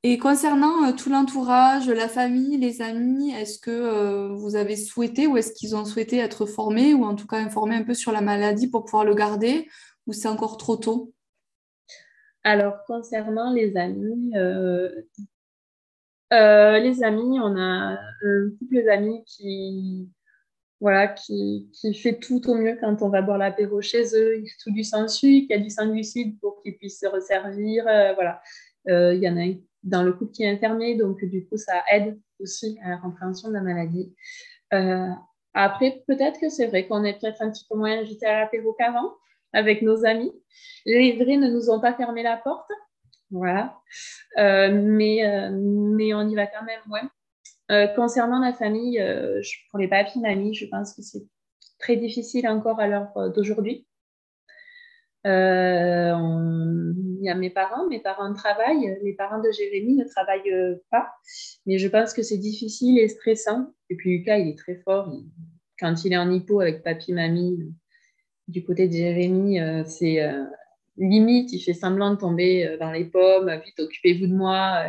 [0.05, 5.27] Et concernant euh, tout l'entourage, la famille, les amis, est-ce que euh, vous avez souhaité
[5.27, 8.13] ou est-ce qu'ils ont souhaité être formés ou en tout cas informés un peu sur
[8.13, 9.67] la maladie pour pouvoir le garder
[10.09, 11.15] ou c'est encore trop tôt?
[12.43, 14.33] Alors, concernant les amis,
[16.33, 20.11] euh, les amis, on a un couple d'amis qui,
[20.81, 24.39] voilà, qui, qui, fait tout au mieux quand on va boire l'apéro chez eux.
[24.39, 27.07] Il tout du sang sucre, il y a du sang glucide pour qu'ils puissent se
[27.07, 27.87] resservir.
[27.89, 28.41] Euh, voilà.
[28.89, 29.45] Euh, il y en a
[29.83, 33.49] dans le couple qui est infirmier, donc du coup, ça aide aussi à la compréhension
[33.49, 34.15] de la maladie.
[34.73, 35.09] Euh,
[35.55, 38.75] après, peut-être que c'est vrai qu'on est peut-être un petit peu moins invité à l'apéro
[38.75, 39.15] qu'avant
[39.53, 40.33] avec nos amis.
[40.87, 42.71] Les vrais ne nous ont pas fermé la porte.
[43.31, 43.77] Voilà.
[44.37, 47.09] mais, mais on y va quand même moins.
[47.71, 51.27] Euh, concernant la famille, euh, pour les papis, mamies, je pense que c'est
[51.79, 53.87] très difficile encore à l'heure euh, d'aujourd'hui.
[55.25, 61.11] Il y a mes parents, mes parents travaillent, les parents de Jérémy ne travaillent pas,
[61.67, 63.75] mais je pense que c'est difficile et stressant.
[63.91, 65.13] Et puis Lucas, il est très fort.
[65.79, 67.75] quand il est en hypo avec papy, mamie,
[68.49, 70.27] du côté de Jérémy, c'est
[70.97, 74.85] limite, il fait semblant de tomber dans les pommes, vite, occupez-vous de moi.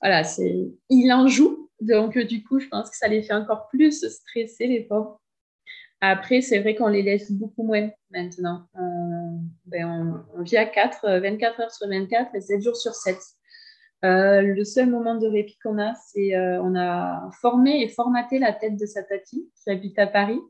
[0.00, 3.68] voilà, c'est, il en joue, donc, du coup, je pense que ça les fait encore
[3.68, 5.20] plus stresser, les pauvres.
[6.02, 8.66] Après, c'est vrai qu'on les laisse beaucoup moins maintenant.
[9.66, 13.16] Ben, on, vit à 4, 24 heures sur 24 et 7 jours sur 7.
[14.02, 18.38] Euh, le seul moment de répit qu'on a, c'est euh, on a formé et formaté
[18.38, 20.40] la tête de sa tati qui habite à Paris.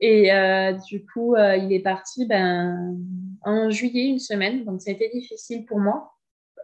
[0.00, 2.96] Et euh, du coup, il est parti ben,
[3.42, 4.64] en juillet, une semaine.
[4.64, 6.14] Donc, ça a été difficile pour moi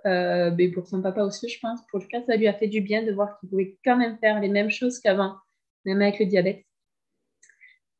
[0.06, 1.80] euh, mais pour son papa aussi, je pense.
[1.90, 4.40] Pour Lucas, ça lui a fait du bien de voir qu'il pouvait quand même faire
[4.40, 5.36] les mêmes choses qu'avant,
[5.84, 6.64] même avec le diabète.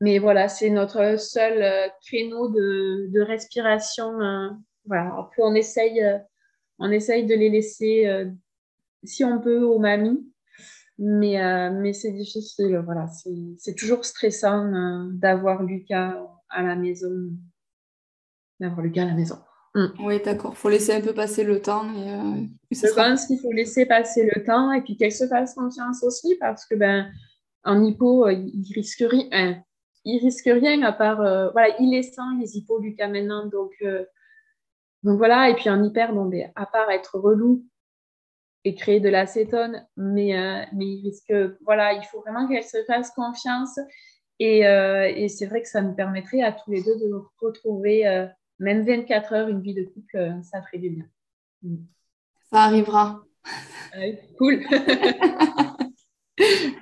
[0.01, 4.21] Mais voilà, c'est notre seul euh, créneau de, respiration.
[4.21, 4.49] Euh,
[4.87, 5.15] voilà.
[5.19, 6.03] Après, on essaye,
[6.79, 8.25] on essaye de les laisser,
[9.05, 10.27] si on peut, aux mamies.
[11.03, 12.83] Mais, mais c'est difficile.
[12.85, 13.09] Voilà.
[13.59, 16.15] C'est toujours stressant d'avoir Lucas
[16.51, 17.31] à la maison.
[18.61, 19.39] D'avoir Lucas à la maison.
[19.75, 19.87] Mm.
[20.01, 20.53] Oui, d'accord.
[20.55, 21.85] Il faut laisser un peu passer le temps.
[21.95, 25.55] Et, euh, je pense qu'il faut laisser passer le temps et puis qu'elle se fasse
[25.55, 27.11] confiance aussi parce que ben,
[27.65, 29.29] en hypo, euh, il risque rien.
[29.33, 29.63] Hein,
[30.05, 31.21] il risque rien à part.
[31.21, 33.47] Euh, voilà, il est sain, les hypos, Lucas, maintenant.
[33.47, 33.73] Donc,
[35.03, 35.51] donc voilà.
[35.51, 37.65] Et puis en hyper, bon, ben, à part être relou
[38.65, 40.35] et créer de l'acétone, mais,
[40.73, 41.33] mais il risque.
[41.65, 43.79] Voilà, il faut vraiment qu'elle se fasse confiance.
[44.39, 48.29] Et, et c'est vrai que ça nous permettrait à tous les deux de retrouver
[48.61, 51.07] même 24 heures, une vie de couple, euh, ça ferait du bien.
[52.51, 53.25] Ça arrivera.
[54.39, 54.63] cool.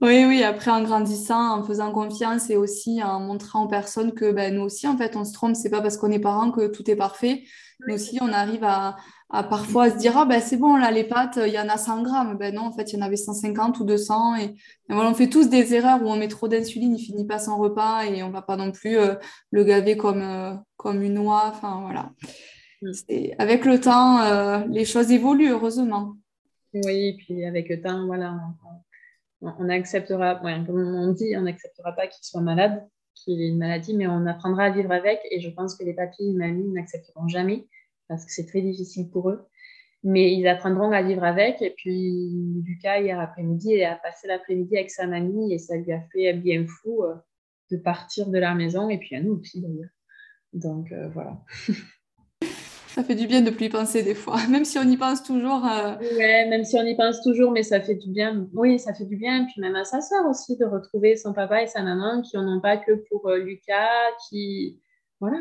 [0.00, 4.30] oui, oui, après en grandissant, en faisant confiance et aussi en montrant aux personnes que
[4.30, 6.68] ben, nous aussi, en fait, on se trompe, c'est pas parce qu'on est parents que
[6.68, 7.42] tout est parfait.
[7.86, 8.96] Nous aussi, on arrive à,
[9.30, 12.02] parfois se dire ah ben c'est bon là les pâtes il y en a 100
[12.02, 12.38] grammes.
[12.38, 14.54] Ben non en fait il y en avait 150 ou 200 et,
[14.88, 17.58] voilà on fait tous des erreurs où on met trop d'insuline il finit pas son
[17.58, 19.16] repas et on va pas non plus euh,
[19.50, 22.12] le gaver comme euh, comme une noix enfin voilà.
[22.80, 23.32] Mm.
[23.38, 26.14] avec le temps euh, les choses évoluent heureusement.
[26.72, 28.32] Oui et puis avec le temps voilà
[28.64, 28.87] on,
[29.70, 34.06] acceptera comme on dit on n'acceptera pas qu'il soit malade qu'il ait une maladie mais
[34.06, 37.66] on apprendra à vivre avec et je pense que les papis et mamies n'accepteront jamais
[38.08, 39.46] parce que c'est très difficile pour eux.
[40.02, 41.60] Mais ils apprendront à vivre avec.
[41.60, 46.00] Et puis, Lucas, hier après-midi, a passé l'après-midi avec sa mamie et ça lui a
[46.12, 47.14] fait bien fou euh,
[47.70, 48.88] de partir de la maison.
[48.88, 49.90] Et puis à nous aussi, d'ailleurs.
[50.52, 51.42] Donc, euh, voilà.
[52.98, 55.22] ça fait du bien de plus y penser des fois, même si on y pense
[55.22, 55.64] toujours.
[55.64, 55.94] Euh...
[56.16, 58.48] Ouais, même si on y pense toujours, mais ça fait du bien.
[58.52, 59.42] Oui, ça fait du bien.
[59.42, 62.36] Et puis même à sa soeur aussi, de retrouver son papa et sa maman qui
[62.36, 63.86] n'en ont pas que pour euh, Lucas,
[64.28, 64.80] qui...
[65.20, 65.38] Voilà,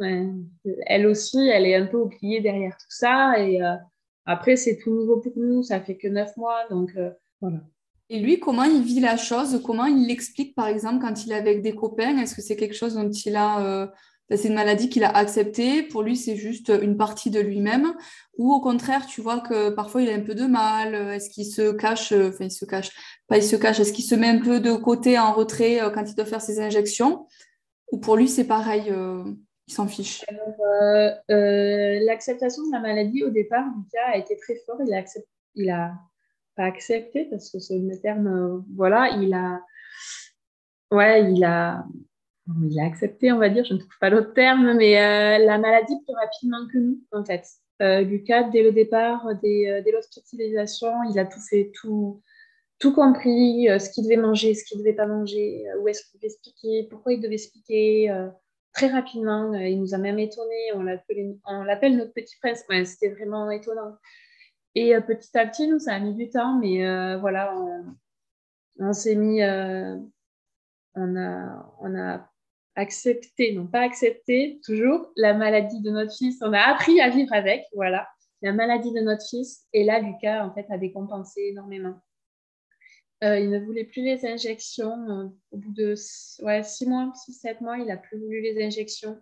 [0.00, 3.38] elle aussi, elle est un peu oubliée derrière tout ça.
[3.38, 3.76] Et euh,
[4.26, 5.62] après, c'est tout nouveau pour nous.
[5.62, 6.66] Ça fait que neuf mois.
[6.68, 7.60] Donc, euh, voilà.
[8.08, 9.62] Et lui, comment il vit la chose?
[9.64, 12.18] Comment il l'explique, par exemple, quand il est avec des copains?
[12.18, 13.92] Est-ce que c'est quelque chose dont il a.
[14.30, 15.82] Euh, c'est une maladie qu'il a acceptée.
[15.82, 17.94] Pour lui, c'est juste une partie de lui-même.
[18.36, 20.94] Ou au contraire, tu vois que parfois il a un peu de mal.
[20.94, 22.90] Est-ce qu'il se cache Enfin, il se cache.
[23.26, 23.80] Pas il se cache.
[23.80, 26.60] Est-ce qu'il se met un peu de côté, en retrait, quand il doit faire ses
[26.60, 27.26] injections?
[27.90, 28.92] Ou pour lui, c'est pareil
[29.68, 34.56] il s'en fiche euh, euh, L'acceptation de la maladie, au départ, Lucas a été très
[34.66, 34.78] fort.
[34.84, 35.04] Il a,
[35.54, 35.92] il a
[36.56, 39.60] pas accepté, parce que c'est le terme, euh, voilà, il a,
[40.90, 41.84] ouais, il a,
[42.62, 45.58] il a accepté, on va dire, je ne trouve pas l'autre terme, mais euh, la
[45.58, 47.46] maladie plus rapidement que nous, en fait.
[47.80, 52.22] Euh, Lucas, dès le départ, dès, euh, dès l'hospitalisation, il a tout fait, tout,
[52.78, 56.20] tout compris, ce qu'il devait manger, ce qu'il ne devait pas manger, où est-ce qu'il
[56.20, 58.14] devait se piquer, pourquoi il devait se piquer.
[58.72, 60.72] très rapidement, il nous a même étonnés.
[60.74, 62.64] On l'appelle notre petit prince.
[62.84, 63.96] C'était vraiment étonnant.
[64.74, 67.84] Et petit à petit, nous, ça a mis du temps, mais voilà, on,
[68.78, 72.30] on s'est mis, on a, on a
[72.78, 76.38] accepter, non pas accepter toujours la maladie de notre fils.
[76.42, 78.08] On a appris à vivre avec, voilà,
[78.40, 79.66] la maladie de notre fils.
[79.72, 82.00] Et là, Lucas, en fait, a décompensé énormément.
[83.24, 85.10] Euh, il ne voulait plus les injections.
[85.10, 85.94] Euh, au bout de
[86.44, 89.20] ouais, six mois, six, sept mois, il n'a plus voulu les injections.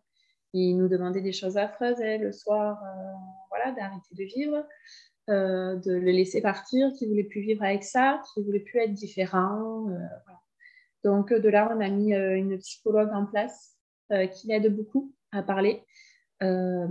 [0.53, 3.13] Il nous demandait des choses affreuses hein, le soir, euh,
[3.49, 4.67] voilà, d'arrêter de vivre,
[5.29, 8.81] de le laisser partir, qu'il ne voulait plus vivre avec ça, qu'il ne voulait plus
[8.81, 9.87] être différent.
[9.87, 10.41] Voilà.
[11.07, 13.77] Donc, de là, on a mis euh, une psychologue en place
[14.11, 15.85] euh, qui l'aide beaucoup à parler.
[16.43, 16.89] Euh,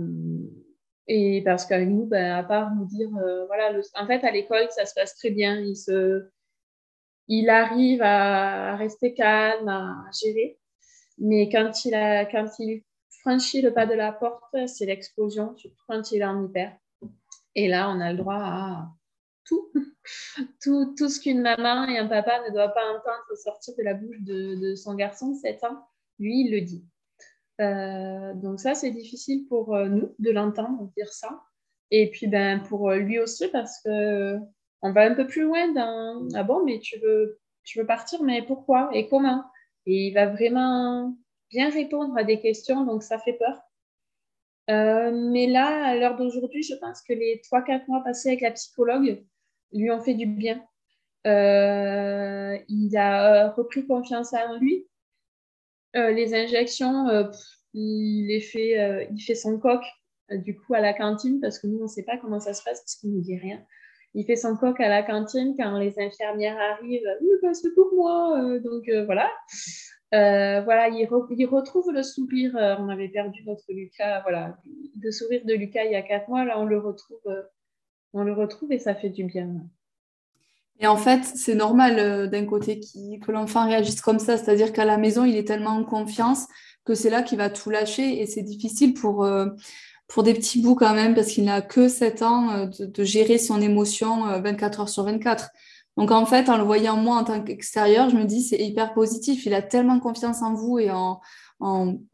[1.06, 4.86] et parce qu'avec nous, ben, à part nous dire, voilà, en fait, à l'école, ça
[4.86, 5.60] se passe très bien.
[5.60, 6.30] Il, se,
[7.28, 10.58] il arrive à, rester calme, à gérer.
[11.18, 12.84] Mais quand il, a, quand il
[13.20, 16.74] franchit le pas de la porte, c'est l'explosion, surtout quand il est en hyper.
[17.54, 18.88] Et là, on a le droit à
[19.46, 19.72] tout
[20.62, 23.94] tout, tout ce qu'une maman et un papa ne doivent pas entendre sortir de la
[23.94, 25.86] bouche de, son garçon de 7 ans,
[26.18, 26.84] lui, il le dit.
[27.60, 31.42] Euh, donc ça, c'est difficile pour euh, nous de l'entendre dire ça.
[31.90, 34.36] Et puis ben, pour euh, lui aussi, parce que
[34.82, 38.22] on va un peu plus loin dans Ah bon, mais tu veux, tu veux partir,
[38.22, 39.44] mais pourquoi et comment?
[39.86, 41.16] Et il va vraiment
[41.50, 43.60] bien répondre à des questions, donc ça fait peur.
[44.68, 49.24] mais là, à l'heure d'aujourd'hui, je pense que les 3-4 mois passés avec la psychologue,
[49.72, 50.62] lui ont fait du bien.
[51.26, 54.86] Euh, il a euh, repris confiance en lui.
[55.96, 57.06] Euh, les injections,
[57.74, 59.82] il, les fait, il fait son coq
[60.30, 62.62] du coup à la cantine parce que nous, on ne sait pas comment ça se
[62.62, 63.64] passe parce qu'il ne nous dit rien.
[64.14, 67.02] Il fait son coq à la cantine quand les infirmières arrivent.
[67.42, 68.58] Bah, c'est pour moi.
[68.60, 69.30] donc voilà.
[70.12, 72.52] voilà, il, il, retrouve le sourire.
[72.54, 74.20] on avait perdu notre Lucas.
[74.22, 74.58] Voilà,
[75.00, 76.44] le sourire de Lucas il y a quatre mois.
[76.44, 77.22] Là, on le retrouve
[78.16, 79.60] on le retrouve et ça fait du bien.
[80.78, 84.84] Et en fait, c'est normal euh, d'un côté que l'enfant réagisse comme ça, c'est-à-dire qu'à
[84.84, 86.46] la maison, il est tellement en confiance
[86.84, 89.46] que c'est là qu'il va tout lâcher et c'est difficile pour, euh,
[90.22, 93.60] des petits bouts quand même parce qu'il n'a que 7 ans euh, de, gérer son
[93.60, 95.50] émotion 24 heures sur 24.
[95.96, 98.92] Donc en fait, en le voyant moi en tant qu'extérieur, je me dis c'est hyper
[98.92, 99.46] positif.
[99.46, 101.20] Il a tellement confiance en vous et en,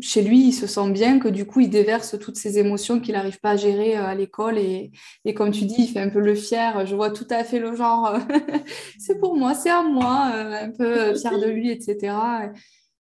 [0.01, 3.15] chez lui, il se sent bien que du coup, il déverse toutes ces émotions qu'il
[3.15, 4.59] n'arrive pas à gérer euh, à l'école.
[4.59, 4.93] Et,
[5.35, 6.87] comme tu dis, il fait un peu le fier.
[6.87, 8.19] Je vois tout à fait le genre, euh,
[8.99, 12.15] c'est pour moi, c'est à moi, euh, un peu fier de lui, etc.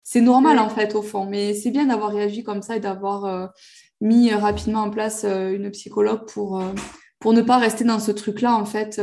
[0.04, 3.52] C'est normal en fait au fond, mais c'est bien d'avoir réagi comme ça et d'avoir
[4.00, 6.64] mis rapidement en place une psychologue pour,
[7.20, 9.02] pour ne pas rester dans ce truc-là en fait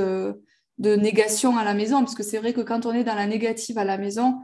[0.79, 3.27] de négation à la maison, parce que c'est vrai que quand on est dans la
[3.27, 4.41] négative à la maison,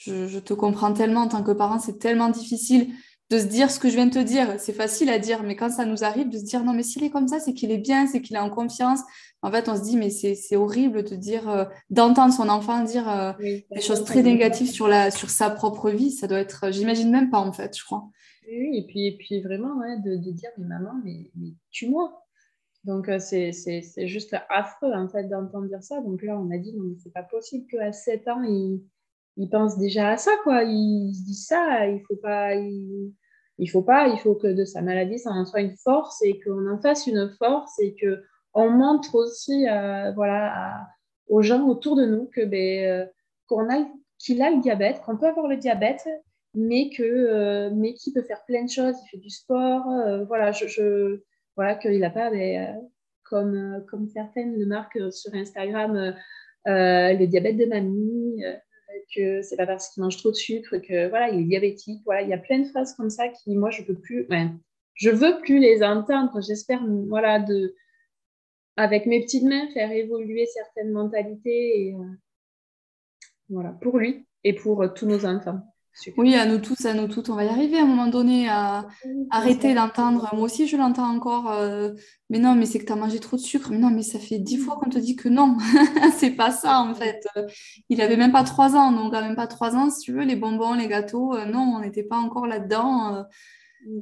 [0.00, 2.92] je, te comprends tellement en tant que parent, c'est tellement difficile
[3.28, 4.58] de se dire ce que je viens de te dire.
[4.58, 7.04] C'est facile à dire, mais quand ça nous arrive, de se dire non, mais s'il
[7.04, 9.00] est comme ça, c'est qu'il est bien, c'est qu'il est en confiance.
[9.42, 13.08] En fait, on se dit, mais c'est horrible de dire, euh, d'entendre son enfant dire
[13.08, 16.10] euh, des choses très négatives sur, la, sur sa propre vie.
[16.10, 18.08] Ça doit être, j'imagine même pas en fait, je crois.
[18.50, 22.24] Oui, et puis, et puis vraiment, de, dire, mais maman, mais, mais tue-moi.
[22.84, 26.00] Donc, euh, c'est juste affreux en fait d'entendre dire ça.
[26.00, 28.80] Donc là, on a dit, non, c'est pas possible qu'à 7 ans, il
[29.40, 30.64] il pense déjà à ça, quoi.
[30.64, 34.82] Il se dit ça, il faut pas, il, faut pas, il faut que de sa
[34.82, 38.22] maladie, ça en soit une force et qu'on en fasse une force et que
[38.52, 40.86] on montre aussi, euh, voilà,
[41.28, 43.06] aux gens autour de nous que ben, euh,
[43.46, 46.06] qu'on a, qu'il a le diabète, qu'on peut avoir le diabète,
[46.52, 48.96] mais que, euh, mais qu'il peut faire plein de choses.
[49.06, 49.84] Il fait du sport,
[50.26, 51.22] voilà, je,
[51.56, 52.78] voilà, qu'il n'a pas, ben,
[53.24, 56.14] comme, comme certaines le marquent sur Instagram,
[56.66, 58.44] le diabète de mamie
[59.14, 62.02] que c'est pas parce qu'il mange trop de sucre, que voilà, il est diabétique.
[62.04, 64.26] Voilà, il y a plein de phrases comme ça qui, moi, je peux plus,
[64.94, 66.40] je veux plus les entendre.
[66.40, 67.74] J'espère, voilà, de,
[68.76, 72.04] avec mes petites mains, faire évoluer certaines mentalités et, euh,
[73.48, 75.60] voilà, pour lui et pour euh, tous nos enfants.
[76.16, 78.48] Oui, à nous tous, à nous toutes, on va y arriver à un moment donné
[78.48, 78.86] à
[79.30, 80.30] arrêter d'entendre.
[80.32, 81.50] Moi aussi, je l'entends encore.
[81.50, 81.90] Euh,
[82.30, 83.68] mais non, mais c'est que tu as mangé trop de sucre.
[83.70, 85.58] Mais non, mais ça fait dix fois qu'on te dit que non.
[86.16, 87.26] c'est pas ça, en fait.
[87.88, 88.92] Il avait même pas trois ans.
[88.92, 91.74] Donc, à même pas trois ans, si tu veux, les bonbons, les gâteaux, euh, non,
[91.76, 93.16] on n'était pas encore là-dedans.
[93.16, 93.22] Euh.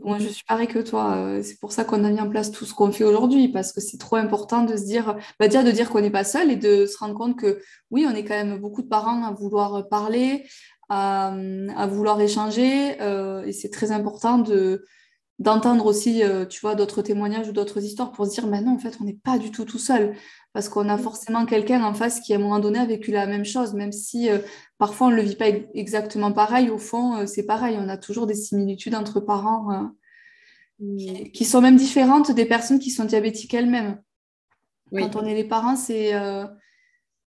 [0.04, 1.38] Moi, je suis pareil que toi.
[1.42, 3.80] C'est pour ça qu'on a mis en place tout ce qu'on fait aujourd'hui, parce que
[3.80, 6.56] c'est trop important de se dire, bah, déjà de dire qu'on n'est pas seul et
[6.56, 7.60] de se rendre compte que
[7.92, 10.44] oui, on est quand même beaucoup de parents à vouloir parler,
[10.88, 12.96] à, vouloir échanger.
[13.46, 14.84] et c'est très important de
[15.38, 18.78] d'entendre aussi, tu vois, d'autres témoignages ou d'autres histoires pour se dire, mais non, en
[18.78, 20.16] fait, on n'est pas du tout tout seul
[20.52, 21.00] parce qu'on a mm.
[21.00, 23.92] forcément quelqu'un en face qui, à un moment donné, a vécu la même chose, même
[23.92, 24.38] si euh,
[24.78, 26.70] parfois on ne le vit pas exactement pareil.
[26.70, 31.30] Au fond, euh, c'est pareil, on a toujours des similitudes entre parents euh, mm.
[31.30, 34.02] qui, sont même différentes des personnes qui sont diabétiques elles-mêmes.
[34.92, 36.12] Quand on est les parents, c'est...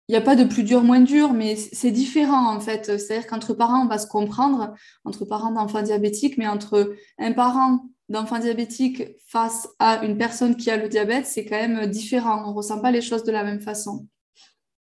[0.08, 2.98] il n'y a pas de plus dur, moins dur, mais c'est différent en fait.
[2.98, 4.74] C'est-à-dire qu'entre parents, on va se comprendre,
[5.06, 10.70] entre parents d'enfants diabétiques, mais entre un parent d'enfant diabétique face à une personne qui
[10.70, 12.44] a le diabète, c'est quand même différent.
[12.46, 14.06] On ne ressent pas les choses de la même façon.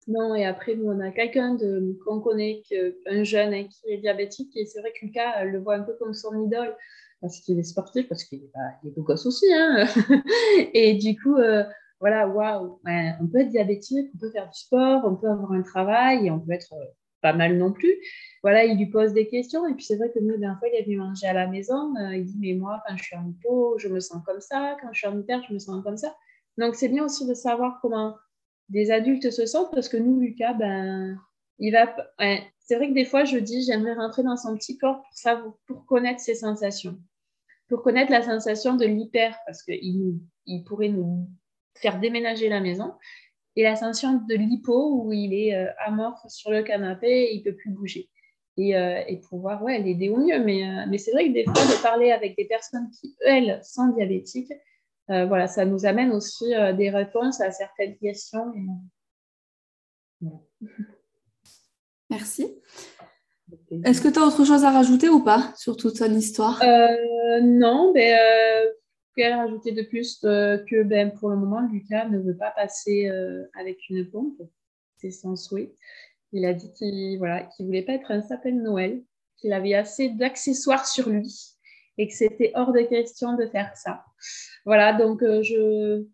[0.07, 1.57] Non, et après, nous, on a quelqu'un
[2.05, 2.63] qu'on connaît,
[3.05, 5.93] un jeune hein, qui est diabétique, et c'est vrai que Lucas le voit un peu
[5.99, 6.75] comme son idole,
[7.21, 9.45] parce qu'il est sportif, parce qu'il est, beau gosse aussi.
[9.53, 9.85] Hein
[10.73, 11.63] et du coup, euh,
[12.01, 15.61] voilà, waouh, on peut être diabétique, on peut faire du sport, on peut avoir un
[15.61, 16.85] travail, et on peut être euh,
[17.21, 17.95] pas mal non plus.
[18.41, 19.67] Voilà, il lui pose des questions.
[19.67, 21.95] Et puis c'est vrai que nous, d'un fois, il est venu manger à la maison.
[21.97, 24.75] Euh, il dit, mais moi, quand je suis en hypo, je me sens comme ça.
[24.81, 26.15] Quand je suis en hyper, je me sens comme ça.
[26.57, 28.15] Donc c'est bien aussi de savoir comment
[28.69, 31.17] des adultes se sentent parce que nous, Lucas, ben,
[31.59, 31.95] il va.
[32.59, 35.53] c'est vrai que des fois, je dis, j'aimerais rentrer dans son petit corps pour, savoir,
[35.67, 36.97] pour connaître ses sensations.
[37.69, 41.27] Pour connaître la sensation de l'hyper, parce qu'il il pourrait nous
[41.75, 42.93] faire déménager la maison
[43.55, 47.55] et l'ascension de l'hypo où il est euh, amorphe sur le canapé et il peut
[47.55, 48.09] plus bouger.
[48.57, 50.43] Et, euh, et pouvoir ouais, l'aider au mieux.
[50.43, 53.61] Mais, euh, mais c'est vrai que des fois, de parler avec des personnes qui, elles,
[53.63, 54.51] sont diabétiques,
[55.07, 58.53] voilà, ça nous amène aussi des réponses à certaines questions.
[62.09, 62.47] Merci.
[63.83, 66.61] Est-ce que tu as autre chose à rajouter ou pas sur toute son histoire?
[67.41, 68.17] Non, mais
[69.15, 73.45] qu'elle rajouter de plus que ben, pour le moment, Lucas ne veut pas passer euh,
[73.59, 74.41] avec une pompe.
[74.97, 75.73] C'est son souhait.
[76.31, 79.03] Il a dit qu'il voilà, qu'il voulait pas être un sapin de Noël,
[79.37, 81.57] qu'il avait assez d'accessoires sur lui
[81.97, 84.05] et que c'était hors de question de faire ça.
[84.65, 86.05] Voilà, donc euh, je.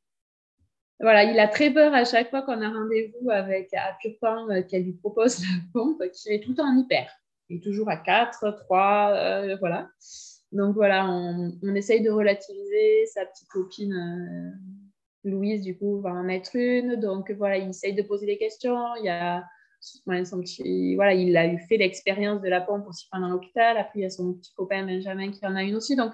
[0.99, 4.63] Voilà, il a très peur à chaque fois qu'on a rendez-vous avec à Purpan euh,
[4.63, 7.11] qu'elle lui propose la pompe, qu'il est tout le temps en hyper.
[7.49, 9.89] Il est toujours à 4, 3, voilà.
[10.51, 13.05] Donc voilà, on, essaye de relativiser.
[13.07, 16.95] Sa petite copine euh, Louise, du coup, va en mettre une.
[16.95, 18.95] Donc voilà, il essaye de poser des questions.
[19.01, 19.43] Il a
[20.05, 23.77] voilà, il a eu fait l'expérience de la pompe aussi pendant l'hôpital.
[23.77, 25.95] Après, il y a son petit copain Benjamin qui en a une aussi.
[25.95, 26.13] Donc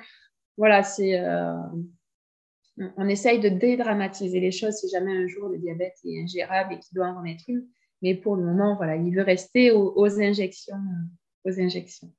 [0.57, 1.55] voilà, c'est, euh,
[2.97, 6.79] on essaye de dédramatiser les choses si jamais un jour le diabète est ingérable et
[6.79, 7.65] qu'il doit en remettre une.
[8.01, 10.75] Mais pour le moment, voilà, il veut rester aux injections,
[11.45, 12.11] aux injections.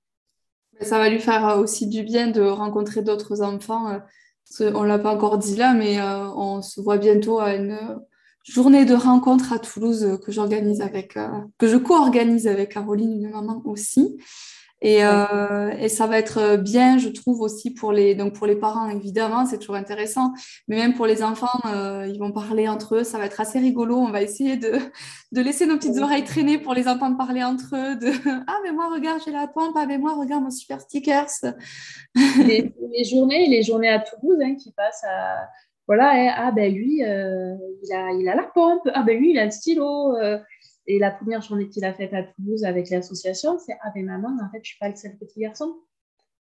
[0.81, 3.91] Ça va lui faire euh, aussi du bien de rencontrer d'autres enfants.
[4.61, 7.79] Euh, on l'a pas encore dit là, mais euh, on se voit bientôt à une
[8.45, 10.83] journée de rencontre à Toulouse que j'organise
[11.59, 14.19] que je co-organise avec Caroline, une maman aussi.
[14.85, 18.89] Euh, et, ça va être bien, je trouve, aussi pour les, donc pour les parents,
[18.91, 20.33] évidemment, c'est toujours intéressant,
[20.69, 23.59] mais même pour les enfants, euh, ils vont parler entre eux, ça va être assez
[23.59, 23.97] rigolo.
[23.97, 24.73] On va essayer de,
[25.33, 28.09] de laisser nos petites oreilles traîner pour les entendre parler entre eux de
[28.47, 31.31] Ah, mais moi, regarde, j'ai la pompe, ah, mais moi, regarde mon super stickers.
[32.47, 35.49] les, les journées, les journées à Toulouse hein, qui passent à.
[35.87, 39.33] Voilà, hein, ah ben lui, euh, il, a, il a la pompe, ah ben lui,
[39.33, 40.17] il a le stylo.
[40.87, 44.37] Et la première journée qu'il a faite à Toulouse avec l'association, c'est Ah, ben maman,
[44.43, 45.75] en fait, je suis pas le seul petit garçon.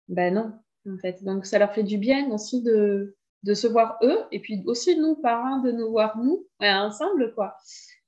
[0.07, 0.53] Ben non,
[0.87, 1.23] en fait.
[1.23, 4.97] Donc, ça leur fait du bien aussi de, de se voir eux, et puis aussi
[4.97, 7.55] nous, parents, de nous voir nous, ensemble, quoi.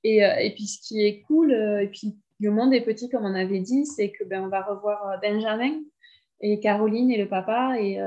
[0.04, 3.08] Et, euh, et, puis, ce qui est cool, euh, et puis le monde est petit,
[3.08, 5.80] comme on avait dit, c'est que ben, va revoir euh, Benjamin
[6.40, 8.00] et Caroline et le papa, et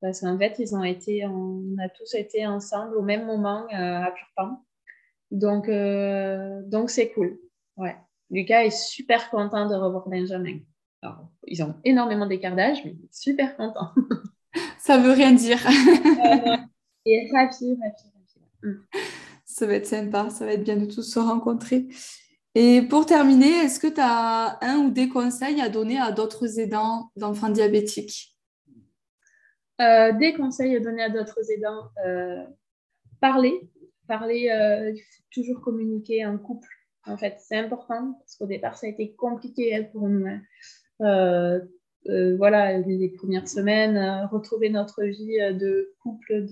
[0.00, 4.12] parce qu'en fait, ils ont été, on a tous été ensemble au même moment à
[4.12, 4.62] Purpan.
[5.32, 5.68] Donc,
[6.70, 7.36] donc c'est cool.
[7.76, 7.96] Ouais.
[8.30, 10.58] Lucas est super content de revoir Benjamin.
[11.02, 13.90] Alors, ils ont énormément d'écart d'âge, mais super content.
[14.78, 15.58] Ça veut rien dire.
[17.06, 18.10] et ravi, ravi,
[18.62, 18.76] ravi.
[19.44, 21.88] Ça va être sympa, ça va être bien de tous se rencontrer.
[22.54, 26.58] Et pour terminer, est-ce que tu as un ou des conseils à donner à d'autres
[26.58, 28.36] aidants d'enfants diabétiques?
[29.80, 32.44] Euh, Des conseils à donner à d'autres aidants, euh,
[33.20, 33.68] parler.
[34.06, 34.92] Parler, euh,
[35.30, 36.68] toujours communiquer en couple
[37.06, 37.36] en fait.
[37.38, 40.26] C'est important parce qu'au départ, ça a été compliqué pour nous.
[40.26, 40.40] Hein.
[41.00, 41.60] Euh,
[42.08, 46.46] euh, voilà, les premières semaines, euh, retrouver notre vie de couple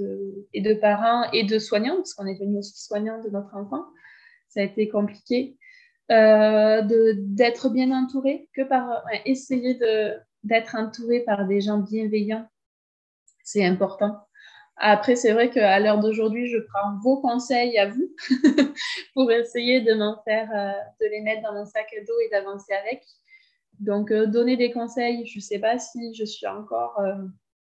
[0.54, 3.84] et de parents et de soignants, parce qu'on est devenu aussi soignants de notre enfant.
[4.48, 5.56] Ça a été compliqué.
[6.08, 9.78] d'être bien entouré, que par essayer
[10.42, 12.46] d'être entouré par des gens bienveillants,
[13.44, 14.18] c'est important.
[14.84, 18.14] Après, c'est vrai qu'à l'heure d'aujourd'hui, je prends vos conseils à vous
[19.14, 22.28] pour essayer de m'en faire, euh, de les mettre dans mon sac à dos et
[22.30, 23.04] d'avancer avec.
[23.78, 27.00] Donc, donner des conseils, je ne sais pas si je suis encore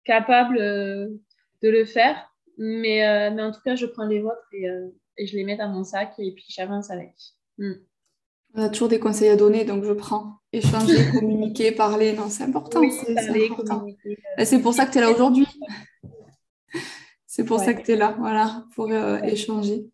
[0.04, 2.16] capable de le faire,
[2.58, 4.66] mais, mais en tout cas, je prends les vôtres et,
[5.16, 7.14] et je les mets dans mon sac et puis j'avance avec.
[7.58, 7.74] Mm.
[8.56, 10.38] On a toujours des conseils à donner, donc je prends.
[10.52, 12.80] Échanger, communiquer, parler, non, c'est important.
[14.44, 15.46] c'est pour ça que tu es là aujourd'hui.
[17.34, 19.90] C'est pour ça que tu es là, voilà, pour euh, échanger.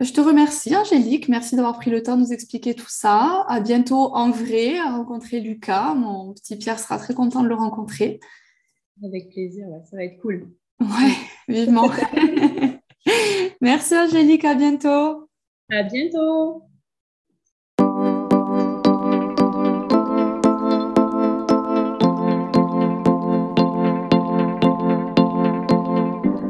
[0.00, 1.28] Je te remercie, Angélique.
[1.28, 3.44] Merci d'avoir pris le temps de nous expliquer tout ça.
[3.46, 5.92] À bientôt en vrai, à rencontrer Lucas.
[5.92, 8.20] Mon petit Pierre sera très content de le rencontrer.
[9.04, 10.48] Avec plaisir, ça va être cool.
[10.80, 11.12] Ouais,
[11.48, 11.90] vivement.
[13.60, 14.46] Merci, Angélique.
[14.46, 15.28] À bientôt.
[15.70, 16.62] À bientôt.